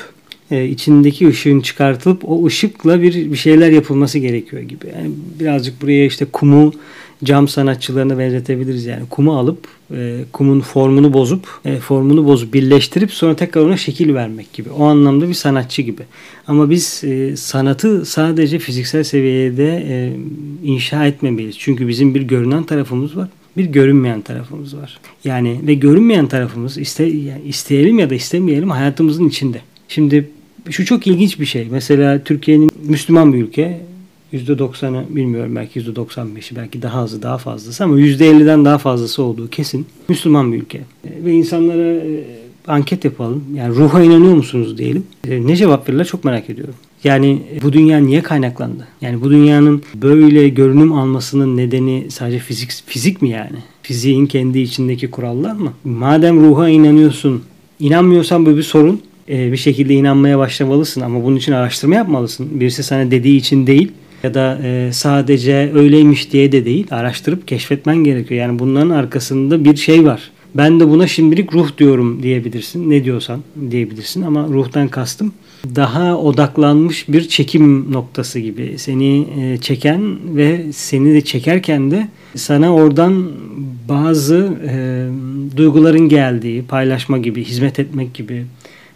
e, 0.50 0.64
içindeki 0.64 1.28
ışığın 1.28 1.61
çıkartılıp 1.61 2.22
o 2.25 2.46
ışıkla 2.46 3.02
bir 3.02 3.32
bir 3.32 3.37
şeyler 3.37 3.70
yapılması 3.70 4.19
gerekiyor 4.19 4.62
gibi. 4.62 4.87
Yani 4.96 5.11
birazcık 5.40 5.82
buraya 5.82 6.06
işte 6.06 6.25
kumu 6.25 6.72
cam 7.25 7.49
sanatçılarına 7.49 8.19
benzetebiliriz 8.19 8.87
yani. 8.87 9.02
Kumu 9.11 9.38
alıp 9.38 9.69
e, 9.94 10.19
kumun 10.32 10.61
formunu 10.61 11.12
bozup 11.12 11.49
e, 11.64 11.76
formunu 11.76 12.26
bozup 12.26 12.55
birleştirip 12.55 13.12
sonra 13.12 13.37
tekrar 13.37 13.62
ona 13.62 13.76
şekil 13.76 14.14
vermek 14.14 14.52
gibi. 14.52 14.70
O 14.70 14.84
anlamda 14.84 15.28
bir 15.28 15.34
sanatçı 15.34 15.82
gibi. 15.82 16.02
Ama 16.46 16.70
biz 16.70 17.05
e, 17.05 17.37
sanatı 17.37 18.05
sadece 18.05 18.58
fiziksel 18.58 19.05
seviyede 19.05 19.87
e, 19.88 20.12
inşa 20.64 21.06
etmemeliyiz. 21.06 21.58
Çünkü 21.58 21.88
bizim 21.88 22.14
bir 22.14 22.22
görünen 22.22 22.64
tarafımız 22.64 23.17
var 23.17 23.28
bir 23.56 23.64
görünmeyen 23.64 24.20
tarafımız 24.20 24.76
var. 24.76 24.99
Yani 25.25 25.61
ve 25.67 25.75
görünmeyen 25.75 26.26
tarafımız 26.26 26.78
iste, 26.78 27.05
yani 27.05 27.43
isteyelim 27.44 27.99
ya 27.99 28.11
da 28.11 28.14
istemeyelim 28.14 28.70
hayatımızın 28.70 29.28
içinde. 29.28 29.61
Şimdi 29.88 30.31
şu 30.70 30.84
çok 30.84 31.06
ilginç 31.06 31.40
bir 31.40 31.46
şey. 31.46 31.67
Mesela 31.70 32.25
Türkiye'nin 32.25 32.70
Müslüman 32.84 33.32
bir 33.32 33.38
ülke. 33.38 33.81
%90'ı 34.32 35.17
bilmiyorum 35.17 35.56
belki 35.56 35.81
%95'i 35.81 36.56
belki 36.56 36.82
daha 36.82 37.01
azı 37.01 37.22
daha 37.22 37.39
fazlası 37.39 37.84
ama 37.84 38.01
%50'den 38.01 38.65
daha 38.65 38.79
fazlası 38.79 39.22
olduğu 39.22 39.51
kesin. 39.51 39.87
Müslüman 40.08 40.53
bir 40.53 40.63
ülke. 40.63 40.79
E, 40.79 41.25
ve 41.25 41.32
insanlara 41.32 41.94
e, 41.94 42.25
anket 42.67 43.05
yapalım. 43.05 43.44
Yani 43.55 43.75
ruha 43.75 44.03
inanıyor 44.03 44.34
musunuz 44.34 44.79
diyelim. 44.79 45.05
E, 45.29 45.46
ne 45.46 45.56
cevap 45.56 45.89
verirler 45.89 46.05
çok 46.05 46.25
merak 46.25 46.51
ediyorum. 46.51 46.75
Yani 47.05 47.43
bu 47.63 47.72
dünya 47.72 47.99
niye 47.99 48.22
kaynaklandı? 48.22 48.87
Yani 49.01 49.20
bu 49.20 49.31
dünyanın 49.31 49.82
böyle 49.94 50.49
görünüm 50.49 50.93
almasının 50.93 51.56
nedeni 51.56 52.06
sadece 52.10 52.39
fizik 52.39 52.70
fizik 52.87 53.22
mi 53.22 53.31
yani? 53.31 53.56
Fiziğin 53.82 54.27
kendi 54.27 54.58
içindeki 54.58 55.10
kurallar 55.10 55.53
mı? 55.53 55.72
Madem 55.84 56.41
ruha 56.41 56.69
inanıyorsun, 56.69 57.43
inanmıyorsan 57.81 58.46
bu 58.46 58.56
bir 58.56 58.63
sorun. 58.63 59.01
bir 59.29 59.56
şekilde 59.56 59.94
inanmaya 59.94 60.39
başlamalısın 60.39 61.01
ama 61.01 61.25
bunun 61.25 61.37
için 61.37 61.53
araştırma 61.53 61.94
yapmalısın. 61.94 62.60
Birisi 62.60 62.82
sana 62.82 63.10
dediği 63.10 63.37
için 63.37 63.67
değil 63.67 63.93
ya 64.22 64.34
da 64.34 64.58
e, 64.65 64.93
sadece 64.93 65.70
öyleymiş 65.74 66.32
diye 66.32 66.53
de 66.53 66.65
değil 66.65 66.86
araştırıp 66.91 67.48
keşfetmen 67.48 67.96
gerekiyor. 67.96 68.41
Yani 68.41 68.58
bunların 68.58 68.91
arkasında 68.91 69.65
bir 69.65 69.77
şey 69.77 70.05
var. 70.05 70.31
Ben 70.55 70.81
de 70.81 70.89
buna 70.89 71.06
şimdilik 71.06 71.55
ruh 71.55 71.79
diyorum 71.79 72.22
diyebilirsin. 72.22 72.91
Ne 72.91 73.05
diyorsan 73.05 73.41
diyebilirsin 73.70 74.22
ama 74.22 74.48
ruhtan 74.48 74.89
kastım 74.89 75.32
daha 75.74 76.17
odaklanmış 76.17 77.08
bir 77.08 77.29
çekim 77.29 77.93
noktası 77.93 78.39
gibi. 78.39 78.74
Seni 78.79 79.27
e, 79.41 79.58
çeken 79.58 80.19
ve 80.36 80.72
seni 80.72 81.15
de 81.15 81.20
çekerken 81.20 81.91
de 81.91 82.08
sana 82.36 82.74
oradan 82.74 83.31
bazı 83.89 84.58
e, 84.69 85.06
duyguların 85.56 86.08
geldiği, 86.08 86.62
paylaşma 86.62 87.19
gibi, 87.19 87.44
hizmet 87.44 87.79
etmek 87.79 88.15
gibi, 88.15 88.44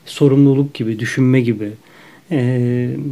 sorumluluk 0.07 0.75
gibi, 0.75 0.99
düşünme 0.99 1.40
gibi 1.40 1.69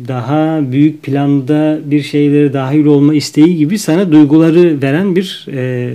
daha 0.08 0.72
büyük 0.72 1.02
planda 1.02 1.80
bir 1.84 2.02
şeylere 2.02 2.52
dahil 2.52 2.84
olma 2.84 3.14
isteği 3.14 3.56
gibi 3.56 3.78
sana 3.78 4.12
duyguları 4.12 4.82
veren 4.82 5.16
bir 5.16 5.46
e, 5.52 5.94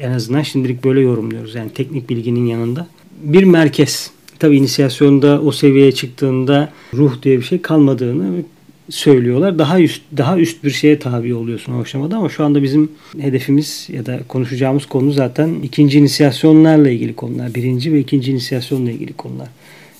en 0.00 0.10
azından 0.10 0.42
şimdilik 0.42 0.84
böyle 0.84 1.00
yorumluyoruz. 1.00 1.54
Yani 1.54 1.70
teknik 1.70 2.10
bilginin 2.10 2.46
yanında 2.46 2.86
bir 3.22 3.44
merkez. 3.44 4.10
Tabi 4.38 4.56
inisiyasyonda 4.56 5.40
o 5.40 5.52
seviyeye 5.52 5.92
çıktığında 5.92 6.72
ruh 6.94 7.22
diye 7.22 7.38
bir 7.38 7.42
şey 7.42 7.62
kalmadığını 7.62 8.44
söylüyorlar. 8.90 9.58
Daha 9.58 9.80
üst 9.80 10.02
daha 10.16 10.38
üst 10.38 10.64
bir 10.64 10.70
şeye 10.70 10.98
tabi 10.98 11.34
oluyorsun 11.34 11.72
o 11.72 11.82
aşamada 11.82 12.16
ama 12.16 12.28
şu 12.28 12.44
anda 12.44 12.62
bizim 12.62 12.90
hedefimiz 13.18 13.88
ya 13.92 14.06
da 14.06 14.20
konuşacağımız 14.28 14.86
konu 14.86 15.12
zaten 15.12 15.54
ikinci 15.62 15.98
inisiyasyonlarla 15.98 16.90
ilgili 16.90 17.14
konular. 17.14 17.54
Birinci 17.54 17.92
ve 17.92 18.00
ikinci 18.00 18.32
inisiyasyonla 18.32 18.90
ilgili 18.90 19.12
konular. 19.12 19.48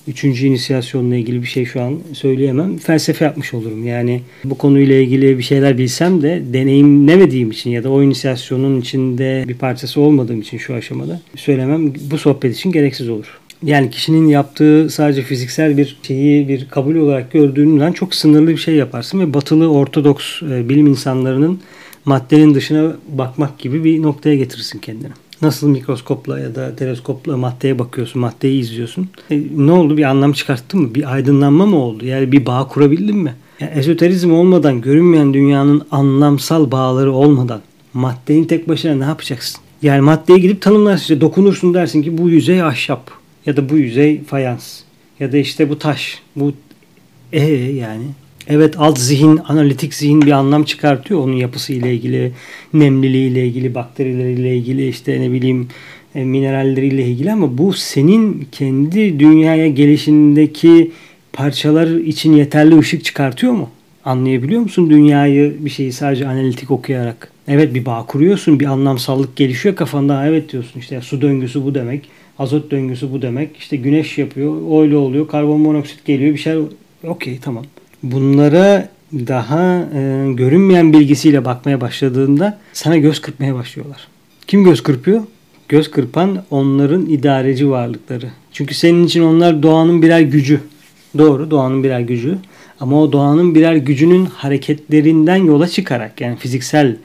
Üçüncü 0.07 0.47
inisiyasyonla 0.47 1.15
ilgili 1.15 1.41
bir 1.41 1.47
şey 1.47 1.65
şu 1.65 1.81
an 1.81 1.99
söyleyemem. 2.13 2.77
Felsefe 2.77 3.25
yapmış 3.25 3.53
olurum. 3.53 3.87
Yani 3.87 4.21
bu 4.43 4.57
konuyla 4.57 4.95
ilgili 4.95 5.37
bir 5.37 5.43
şeyler 5.43 5.77
bilsem 5.77 6.21
de 6.21 6.43
deneyimlemediğim 6.53 7.51
için 7.51 7.69
ya 7.69 7.83
da 7.83 7.89
o 7.89 8.03
inisiyasyonun 8.03 8.81
içinde 8.81 9.45
bir 9.47 9.55
parçası 9.55 10.01
olmadığım 10.01 10.41
için 10.41 10.57
şu 10.57 10.73
aşamada 10.73 11.21
söylemem 11.35 11.93
bu 12.11 12.17
sohbet 12.17 12.55
için 12.55 12.71
gereksiz 12.71 13.09
olur. 13.09 13.39
Yani 13.63 13.89
kişinin 13.89 14.27
yaptığı 14.27 14.89
sadece 14.89 15.21
fiziksel 15.21 15.77
bir 15.77 15.97
şeyi 16.03 16.47
bir 16.47 16.67
kabul 16.69 16.95
olarak 16.95 17.31
gördüğünden 17.31 17.91
çok 17.91 18.15
sınırlı 18.15 18.47
bir 18.47 18.57
şey 18.57 18.75
yaparsın 18.75 19.19
ve 19.19 19.33
batılı 19.33 19.71
ortodoks 19.71 20.41
e, 20.43 20.69
bilim 20.69 20.87
insanlarının 20.87 21.59
maddenin 22.05 22.55
dışına 22.55 22.95
bakmak 23.07 23.59
gibi 23.59 23.83
bir 23.83 24.01
noktaya 24.01 24.35
getirirsin 24.35 24.79
kendini. 24.79 25.11
Nasıl 25.41 25.67
mikroskopla 25.67 26.39
ya 26.39 26.55
da 26.55 26.75
teleskopla 26.75 27.37
maddeye 27.37 27.79
bakıyorsun, 27.79 28.21
maddeyi 28.21 28.61
izliyorsun. 28.61 29.09
E, 29.31 29.41
ne 29.55 29.71
oldu? 29.71 29.97
Bir 29.97 30.03
anlam 30.03 30.33
çıkarttın 30.33 30.81
mı? 30.81 30.95
Bir 30.95 31.13
aydınlanma 31.13 31.65
mı 31.65 31.77
oldu? 31.77 32.05
Yani 32.05 32.31
bir 32.31 32.45
bağ 32.45 32.67
kurabildin 32.67 33.17
mi? 33.17 33.35
Yani 33.59 33.71
ezoterizm 33.71 34.33
olmadan, 34.33 34.81
görünmeyen 34.81 35.33
dünyanın 35.33 35.87
anlamsal 35.91 36.71
bağları 36.71 37.11
olmadan 37.11 37.61
maddenin 37.93 38.43
tek 38.43 38.69
başına 38.69 38.95
ne 38.95 39.03
yapacaksın? 39.03 39.61
Yani 39.81 40.01
maddeye 40.01 40.39
gidip 40.39 40.61
tanımlarsın. 40.61 41.01
İşte 41.01 41.21
dokunursun 41.21 41.73
dersin 41.73 42.03
ki 42.03 42.17
bu 42.17 42.29
yüzey 42.29 42.61
ahşap 42.61 43.11
ya 43.45 43.57
da 43.57 43.69
bu 43.69 43.77
yüzey 43.77 44.23
fayans 44.23 44.81
ya 45.19 45.31
da 45.31 45.37
işte 45.37 45.69
bu 45.69 45.79
taş. 45.79 46.19
Bu 46.35 46.53
e 47.33 47.45
yani 47.53 48.05
Evet 48.47 48.75
alt 48.77 48.99
zihin, 48.99 49.39
analitik 49.47 49.93
zihin 49.93 50.21
bir 50.21 50.31
anlam 50.31 50.63
çıkartıyor 50.63 51.19
onun 51.19 51.33
yapısı 51.33 51.73
ile 51.73 51.93
ilgili, 51.93 52.31
nemliliği 52.73 53.31
ile 53.31 53.47
ilgili, 53.47 53.75
bakterileriyle 53.75 54.57
ilgili, 54.57 54.87
işte 54.87 55.21
ne 55.21 55.31
bileyim 55.31 55.67
e, 56.15 56.23
mineralleriyle 56.23 57.07
ilgili 57.07 57.31
ama 57.31 57.57
bu 57.57 57.73
senin 57.73 58.47
kendi 58.51 59.19
dünyaya 59.19 59.67
gelişindeki 59.67 60.91
parçalar 61.33 61.87
için 61.87 62.33
yeterli 62.33 62.79
ışık 62.79 63.03
çıkartıyor 63.03 63.53
mu? 63.53 63.69
Anlayabiliyor 64.05 64.61
musun 64.61 64.89
dünyayı 64.89 65.55
bir 65.59 65.69
şeyi 65.69 65.91
sadece 65.91 66.27
analitik 66.27 66.71
okuyarak? 66.71 67.31
Evet 67.47 67.73
bir 67.73 67.85
bağ 67.85 68.05
kuruyorsun, 68.05 68.59
bir 68.59 68.65
anlamsallık 68.65 69.35
gelişiyor 69.35 69.75
kafanda. 69.75 70.27
Evet 70.27 70.51
diyorsun 70.51 70.79
işte 70.79 71.01
su 71.01 71.21
döngüsü 71.21 71.63
bu 71.63 71.75
demek, 71.75 72.09
azot 72.39 72.71
döngüsü 72.71 73.11
bu 73.11 73.21
demek. 73.21 73.57
İşte 73.57 73.77
güneş 73.77 74.17
yapıyor, 74.17 74.81
öyle 74.83 74.95
oluyor, 74.95 75.27
karbon 75.27 75.61
monoksit 75.61 76.05
geliyor 76.05 76.33
bir 76.33 76.39
şey. 76.39 76.57
Okey 77.03 77.39
tamam 77.41 77.65
bunlara 78.11 78.89
daha 79.13 79.79
e, 79.93 80.33
görünmeyen 80.33 80.93
bilgisiyle 80.93 81.45
bakmaya 81.45 81.81
başladığında 81.81 82.57
sana 82.73 82.97
göz 82.97 83.21
kırpmaya 83.21 83.55
başlıyorlar. 83.55 84.07
Kim 84.47 84.63
göz 84.63 84.83
kırpıyor? 84.83 85.21
Göz 85.69 85.91
kırpan 85.91 86.43
onların 86.51 87.05
idareci 87.05 87.69
varlıkları. 87.69 88.29
Çünkü 88.51 88.73
senin 88.73 89.05
için 89.05 89.21
onlar 89.21 89.63
doğanın 89.63 90.01
birer 90.01 90.21
gücü. 90.21 90.59
Doğru 91.17 91.51
doğanın 91.51 91.83
birer 91.83 91.99
gücü. 91.99 92.37
Ama 92.79 93.01
o 93.01 93.11
doğanın 93.11 93.55
birer 93.55 93.75
gücünün 93.75 94.25
hareketlerinden 94.25 95.35
yola 95.35 95.67
çıkarak 95.67 96.21
yani 96.21 96.37
fiziksel 96.37 96.97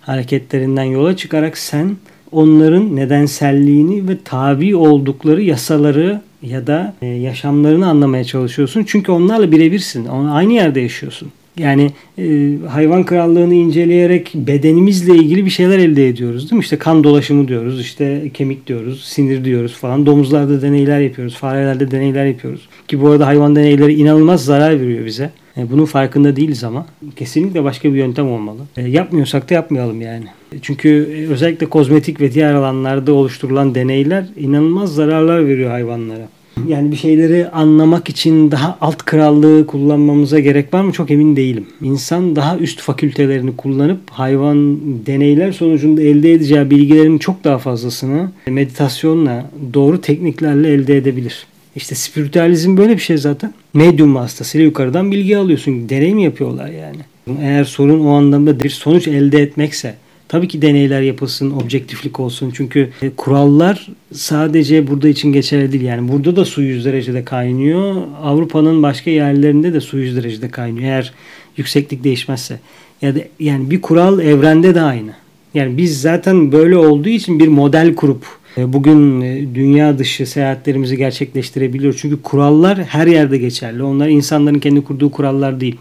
hareketlerinden 0.00 0.84
yola 0.84 1.16
çıkarak 1.16 1.58
sen 1.58 1.96
onların 2.32 2.96
nedenselliğini 2.96 4.08
ve 4.08 4.16
tabi 4.24 4.76
oldukları 4.76 5.42
yasaları 5.42 6.20
ya 6.42 6.66
da 6.66 6.94
e, 7.02 7.06
yaşamlarını 7.06 7.88
anlamaya 7.88 8.24
çalışıyorsun. 8.24 8.84
Çünkü 8.86 9.12
onlarla 9.12 9.52
birebirsin. 9.52 10.06
Aynı 10.06 10.52
yerde 10.52 10.80
yaşıyorsun. 10.80 11.28
Yani 11.58 11.90
e, 12.18 12.52
hayvan 12.68 13.04
krallığını 13.04 13.54
inceleyerek 13.54 14.32
bedenimizle 14.34 15.14
ilgili 15.14 15.44
bir 15.44 15.50
şeyler 15.50 15.78
elde 15.78 16.08
ediyoruz 16.08 16.50
değil 16.50 16.58
mi? 16.58 16.62
İşte 16.62 16.78
kan 16.78 17.04
dolaşımı 17.04 17.48
diyoruz, 17.48 17.80
işte 17.80 18.30
kemik 18.34 18.66
diyoruz, 18.66 19.04
sinir 19.04 19.44
diyoruz 19.44 19.72
falan. 19.72 20.06
Domuzlarda 20.06 20.62
deneyler 20.62 21.00
yapıyoruz, 21.00 21.34
farelerde 21.34 21.90
deneyler 21.90 22.26
yapıyoruz. 22.26 22.68
Ki 22.88 23.00
bu 23.00 23.08
arada 23.08 23.26
hayvan 23.26 23.56
deneyleri 23.56 23.94
inanılmaz 23.94 24.44
zarar 24.44 24.80
veriyor 24.80 25.06
bize. 25.06 25.30
E, 25.58 25.70
bunun 25.70 25.84
farkında 25.84 26.36
değiliz 26.36 26.64
ama 26.64 26.86
kesinlikle 27.16 27.64
başka 27.64 27.92
bir 27.92 27.98
yöntem 27.98 28.30
olmalı. 28.30 28.60
E, 28.76 28.88
yapmıyorsak 28.88 29.50
da 29.50 29.54
yapmayalım 29.54 30.00
yani. 30.00 30.24
Çünkü 30.62 30.88
e, 30.88 31.32
özellikle 31.32 31.66
kozmetik 31.66 32.20
ve 32.20 32.32
diğer 32.32 32.54
alanlarda 32.54 33.12
oluşturulan 33.12 33.74
deneyler 33.74 34.26
inanılmaz 34.36 34.94
zararlar 34.94 35.46
veriyor 35.46 35.70
hayvanlara. 35.70 36.28
Yani 36.68 36.90
bir 36.90 36.96
şeyleri 36.96 37.48
anlamak 37.48 38.08
için 38.08 38.50
daha 38.50 38.78
alt 38.80 39.04
krallığı 39.04 39.66
kullanmamıza 39.66 40.38
gerek 40.38 40.74
var 40.74 40.82
mı 40.82 40.92
çok 40.92 41.10
emin 41.10 41.36
değilim. 41.36 41.66
İnsan 41.82 42.36
daha 42.36 42.58
üst 42.58 42.80
fakültelerini 42.80 43.56
kullanıp 43.56 44.10
hayvan 44.10 44.78
deneyler 45.06 45.52
sonucunda 45.52 46.02
elde 46.02 46.32
edeceği 46.32 46.70
bilgilerin 46.70 47.18
çok 47.18 47.44
daha 47.44 47.58
fazlasını 47.58 48.32
meditasyonla, 48.46 49.50
doğru 49.74 50.00
tekniklerle 50.00 50.72
elde 50.72 50.96
edebilir. 50.96 51.46
İşte 51.78 51.94
spiritüalizm 51.94 52.76
böyle 52.76 52.92
bir 52.92 53.02
şey 53.02 53.16
zaten. 53.16 53.54
Medium 53.74 54.14
vasıtasıyla 54.14 54.64
yukarıdan 54.64 55.12
bilgi 55.12 55.36
alıyorsun. 55.36 55.88
Deney 55.88 56.14
mi 56.14 56.24
yapıyorlar 56.24 56.68
yani? 56.68 56.98
Eğer 57.40 57.64
sorun 57.64 58.04
o 58.04 58.10
anlamda 58.10 58.60
bir 58.60 58.70
sonuç 58.70 59.08
elde 59.08 59.42
etmekse 59.42 59.94
Tabii 60.28 60.48
ki 60.48 60.62
deneyler 60.62 61.02
yapılsın, 61.02 61.50
objektiflik 61.50 62.20
olsun. 62.20 62.52
Çünkü 62.54 62.90
e, 63.02 63.10
kurallar 63.10 63.88
sadece 64.12 64.86
burada 64.86 65.08
için 65.08 65.32
geçerli 65.32 65.72
değil. 65.72 65.84
Yani 65.84 66.12
burada 66.12 66.36
da 66.36 66.44
su 66.44 66.62
100 66.62 66.84
derecede 66.84 67.24
kaynıyor. 67.24 67.96
Avrupa'nın 68.22 68.82
başka 68.82 69.10
yerlerinde 69.10 69.72
de 69.72 69.80
su 69.80 69.98
100 69.98 70.16
derecede 70.16 70.50
kaynıyor. 70.50 70.84
Eğer 70.84 71.12
yükseklik 71.56 72.04
değişmezse. 72.04 72.60
Ya 73.02 73.14
da 73.14 73.18
yani 73.40 73.70
bir 73.70 73.80
kural 73.80 74.20
evrende 74.20 74.74
de 74.74 74.80
aynı. 74.80 75.10
Yani 75.54 75.76
biz 75.76 76.00
zaten 76.00 76.52
böyle 76.52 76.76
olduğu 76.76 77.08
için 77.08 77.38
bir 77.38 77.48
model 77.48 77.94
kurup 77.94 78.37
bugün 78.66 79.20
e, 79.20 79.54
dünya 79.54 79.98
dışı 79.98 80.26
seyahatlerimizi 80.26 80.96
gerçekleştirebiliyoruz. 80.96 82.00
Çünkü 82.00 82.22
kurallar 82.22 82.78
her 82.78 83.06
yerde 83.06 83.38
geçerli. 83.38 83.82
Onlar 83.82 84.08
insanların 84.08 84.58
kendi 84.58 84.84
kurduğu 84.84 85.10
kurallar 85.10 85.60
değil. 85.60 85.76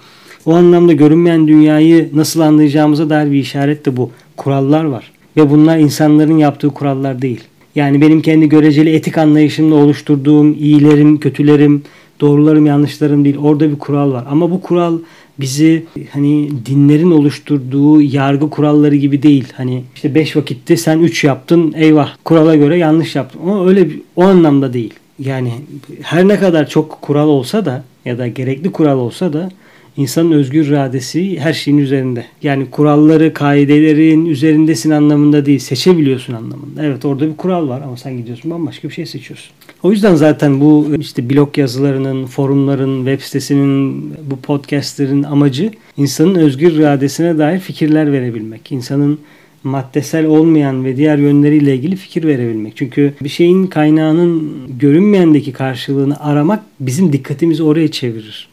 O 0.46 0.55
anlamda 0.55 0.93
görünmeyen 0.93 1.48
dünyayı 1.48 2.10
nasıl 2.13 2.39
anlayacağımıza 2.39 3.10
dair 3.10 3.31
bir 3.31 3.39
işaret 3.39 3.86
de 3.86 3.98
bu. 3.98 4.12
Kurallar 4.38 4.84
var. 4.84 5.12
Ve 5.38 5.50
bunlar 5.50 5.77
insanların 5.77 6.38
yaptığı 6.38 6.69
kurallar 6.69 7.22
değil. 7.22 7.43
Yani 7.75 8.01
benim 8.01 8.22
kendi 8.22 8.50
göreceli 8.50 8.89
etik 8.89 9.17
anlayışımla 9.17 9.75
oluşturduğum 9.75 10.53
iyilerim, 10.53 11.19
kötülerim, 11.19 11.84
doğrularım, 12.22 12.65
yanlışlarım 12.65 13.25
değil. 13.25 13.38
Orada 13.38 13.69
bir 13.72 13.79
kural 13.79 14.12
var. 14.12 14.25
Ama 14.29 14.51
bu 14.51 14.62
kural 14.62 15.00
bizi 15.39 15.86
hani 16.12 16.50
dinlerin 16.65 17.12
oluşturduğu 17.12 18.01
yargı 18.01 18.50
kuralları 18.50 18.96
gibi 18.96 19.24
değil. 19.24 19.46
Hani 19.58 19.84
işte 19.96 20.15
beş 20.15 20.36
vakitte 20.36 20.77
sen 20.77 21.00
üç 21.00 21.24
yaptın 21.24 21.74
eyvah 21.77 22.15
kurala 22.24 22.56
göre 22.56 22.77
yanlış 22.77 23.15
yaptın. 23.15 23.39
Ama 23.44 23.67
öyle 23.67 23.88
o 24.15 24.24
anlamda 24.24 24.74
değil. 24.74 24.94
Yani 25.20 25.53
her 26.01 26.27
ne 26.27 26.39
kadar 26.39 26.70
çok 26.70 27.01
kural 27.01 27.27
olsa 27.27 27.65
da 27.65 27.84
ya 28.06 28.17
da 28.17 28.27
gerekli 28.27 28.72
kural 28.72 28.98
olsa 28.98 29.34
da 29.34 29.50
insanın 29.98 30.32
özgür 30.32 30.68
iradesi 30.68 31.39
her 31.39 31.54
şeyin 31.54 31.77
üzerinde. 31.77 32.25
Yani 32.44 32.70
kuralları, 32.72 33.34
kaidelerin 33.34 34.25
üzerindesin 34.25 34.92
anlamında 34.92 35.46
değil, 35.46 35.60
seçebiliyorsun 35.60 36.34
anlamında. 36.34 36.84
Evet 36.84 37.06
orada 37.06 37.30
bir 37.30 37.38
kural 37.38 37.70
var 37.70 37.82
ama 37.82 37.98
sen 37.98 38.18
gidiyorsun 38.18 38.51
bambaşka 38.51 38.89
bir 38.89 38.94
şey 38.94 39.06
seçiyorsun. 39.06 39.51
O 39.84 39.92
yüzden 39.92 40.16
zaten 40.16 40.62
bu 40.62 40.88
işte 41.00 41.30
blog 41.30 41.58
yazılarının, 41.58 42.25
forumların, 42.25 42.98
web 42.98 43.22
sitesinin, 43.22 44.10
bu 44.32 44.38
podcastlerin 44.38 45.24
amacı 45.24 45.72
insanın 45.98 46.36
özgür 46.36 46.72
iradesine 46.72 47.38
dair 47.38 47.60
fikirler 47.60 48.12
verebilmek. 48.12 48.72
İnsanın 48.72 49.20
maddesel 49.63 50.25
olmayan 50.25 50.86
ve 50.86 50.98
diğer 50.98 51.18
yönleriyle 51.18 51.75
ilgili 51.75 51.96
fikir 51.96 52.24
verebilmek. 52.24 52.74
Çünkü 52.75 53.13
bir 53.24 53.30
şeyin 53.30 53.68
kaynağının 53.68 54.54
görünmeyendeki 54.80 55.51
karşılığını 55.51 56.20
aramak 56.20 56.63
bizim 56.80 57.13
dikkatimizi 57.13 57.63
oraya 57.63 57.92
çevirir 57.92 58.48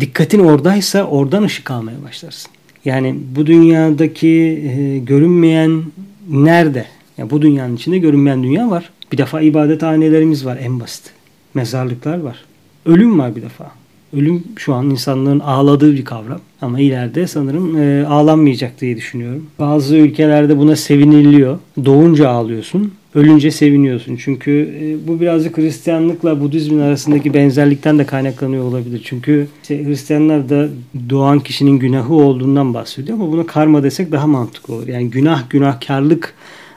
dikkatin 0.00 0.38
oradaysa 0.38 1.04
oradan 1.04 1.42
ışık 1.42 1.70
almaya 1.70 2.02
başlarsın. 2.02 2.50
Yani 2.84 3.16
bu 3.36 3.46
dünyadaki 3.46 4.28
e, 4.28 4.98
görünmeyen 4.98 5.82
nerede? 6.30 6.86
Yani 7.18 7.30
bu 7.30 7.42
dünyanın 7.42 7.76
içinde 7.76 7.98
görünmeyen 7.98 8.42
dünya 8.42 8.70
var. 8.70 8.90
Bir 9.12 9.18
defa 9.18 9.40
ibadethanelerimiz 9.40 10.46
var 10.46 10.58
en 10.62 10.80
basit. 10.80 11.10
Mezarlıklar 11.54 12.20
var. 12.20 12.44
Ölüm 12.86 13.18
var 13.18 13.36
bir 13.36 13.42
defa. 13.42 13.70
Ölüm 14.16 14.44
şu 14.56 14.74
an 14.74 14.90
insanların 14.90 15.40
ağladığı 15.40 15.94
bir 15.94 16.04
kavram. 16.04 16.40
Ama 16.60 16.80
ileride 16.80 17.26
sanırım 17.26 17.82
e, 17.82 18.06
ağlanmayacak 18.06 18.80
diye 18.80 18.96
düşünüyorum. 18.96 19.46
Bazı 19.58 19.96
ülkelerde 19.96 20.58
buna 20.58 20.76
seviniliyor. 20.76 21.58
Doğunca 21.84 22.28
ağlıyorsun 22.28 22.92
ölünce 23.14 23.50
seviniyorsun. 23.50 24.16
Çünkü 24.16 24.74
e, 24.82 25.08
bu 25.08 25.20
birazcık 25.20 25.58
Hristiyanlıkla 25.58 26.40
Budizmin 26.40 26.80
arasındaki 26.80 27.34
benzerlikten 27.34 27.98
de 27.98 28.06
kaynaklanıyor 28.06 28.64
olabilir. 28.64 29.02
Çünkü 29.04 29.46
işte 29.62 29.84
Hristiyanlar 29.84 30.48
da 30.48 30.68
doğan 31.10 31.40
kişinin 31.40 31.78
günahı 31.78 32.14
olduğundan 32.14 32.74
bahsediyor 32.74 33.18
ama 33.18 33.32
buna 33.32 33.46
karma 33.46 33.82
desek 33.82 34.12
daha 34.12 34.26
mantıklı 34.26 34.74
olur. 34.74 34.88
Yani 34.88 35.10
günah 35.10 35.50
günahkarlık 35.50 36.34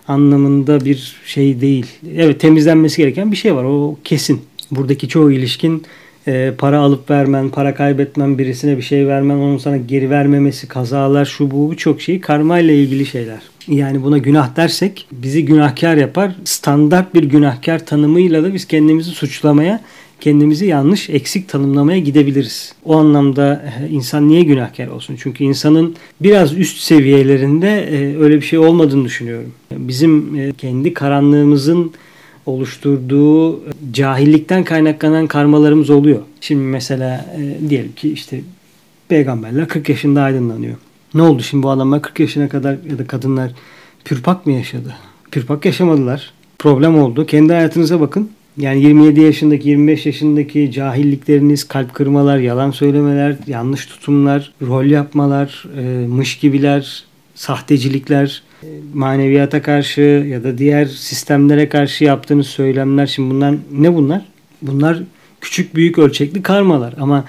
anlamında 0.08 0.86
bir 0.86 1.16
şey 1.26 1.62
değil. 1.62 1.86
Evet 2.16 2.40
temizlenmesi 2.40 2.98
gereken 2.98 3.32
bir 3.32 3.38
şey 3.38 3.56
var. 3.56 3.64
O 3.64 3.98
kesin. 4.04 4.42
Buradaki 4.72 5.08
çoğu 5.08 5.32
ilişkin 5.32 5.84
e, 6.28 6.54
para 6.58 6.80
alıp 6.80 7.10
vermen, 7.10 7.50
para 7.50 7.76
kaybetmen, 7.76 8.38
birisine 8.38 8.78
bir 8.78 8.82
şey 8.82 9.08
vermen, 9.08 9.36
onun 9.36 9.58
sana 9.58 9.78
geri 9.78 10.10
vermemesi, 10.10 10.68
kazalar, 10.68 11.26
şu 11.26 11.52
bu 11.52 11.72
birçok 11.72 12.02
şey 12.02 12.22
karma 12.22 12.60
ile 12.60 12.84
ilgili 12.84 13.06
şeyler. 13.06 13.42
Yani 13.68 14.04
buna 14.04 14.18
günah 14.18 14.56
dersek 14.56 15.08
bizi 15.12 15.46
günahkar 15.46 15.98
yapar. 15.98 16.36
Standart 16.46 17.14
bir 17.14 17.24
günahkar 17.24 17.86
tanımıyla 17.86 18.44
da 18.44 18.54
biz 18.54 18.68
kendimizi 18.68 19.10
suçlamaya 19.10 19.82
kendimizi 20.24 20.66
yanlış, 20.66 21.10
eksik 21.10 21.50
tanımlamaya 21.50 22.00
gidebiliriz. 22.00 22.74
O 22.86 22.98
anlamda 22.98 23.66
e, 23.66 23.90
insan 23.90 24.28
niye 24.28 24.44
günahkar 24.44 24.88
olsun? 24.88 25.18
Çünkü 25.20 25.44
insanın 25.44 25.96
biraz 26.22 26.58
üst 26.58 26.78
seviyelerinde 26.78 27.90
e, 27.92 28.18
öyle 28.18 28.36
bir 28.36 28.42
şey 28.42 28.60
olmadığını 28.60 29.06
düşünüyorum. 29.06 29.52
Bizim 29.72 30.40
e, 30.40 30.52
kendi 30.58 30.94
karanlığımızın 30.94 31.92
oluşturduğu 32.46 33.62
cahillikten 33.92 34.64
kaynaklanan 34.64 35.28
karmalarımız 35.28 35.90
oluyor. 35.90 36.20
Şimdi 36.42 36.62
mesela 36.62 37.26
diyelim 37.70 37.92
ki 37.92 38.14
işte 38.14 38.42
peygamberler 39.08 39.68
40 39.68 39.90
yaşında 39.90 40.22
aydınlanıyor. 40.22 40.76
Ne 41.14 41.22
oldu 41.22 41.44
şimdi 41.44 41.64
bu 41.64 41.70
adamlar 41.70 42.02
40 42.02 42.20
yaşına 42.20 42.50
kadar 42.50 42.78
ya 42.90 42.98
da 42.98 43.08
kadınlar 43.08 43.52
pürpak 44.06 44.46
mı 44.46 44.52
yaşadı? 44.52 44.96
Pürpak 45.32 45.66
yaşamadılar. 45.66 46.34
Problem 46.60 46.98
oldu. 46.98 47.26
Kendi 47.26 47.54
hayatınıza 47.54 48.00
bakın. 48.00 48.30
Yani 48.58 48.82
27 48.82 49.22
yaşındaki, 49.22 49.70
25 49.70 50.06
yaşındaki 50.06 50.72
cahillikleriniz, 50.72 51.68
kalp 51.68 51.94
kırmalar, 51.94 52.38
yalan 52.38 52.72
söylemeler, 52.72 53.36
yanlış 53.48 53.86
tutumlar, 53.86 54.54
rol 54.62 54.86
yapmalar, 54.86 55.66
e, 55.78 56.08
mış 56.08 56.40
gibiler, 56.40 57.04
sahtecilikler, 57.36 58.44
e, 58.50 58.53
maneviyata 58.94 59.62
karşı 59.62 60.02
ya 60.02 60.44
da 60.44 60.58
diğer 60.58 60.86
sistemlere 60.86 61.70
karşı 61.70 62.04
yaptığınız 62.04 62.48
söylemler. 62.48 63.08
Şimdi 63.08 63.34
bunlar 63.34 63.56
ne 63.72 63.96
bunlar? 63.96 64.22
Bunlar 64.62 65.00
küçük 65.42 65.76
büyük 65.76 65.98
ölçekli 65.98 66.42
karmalar 66.42 66.94
ama 67.00 67.26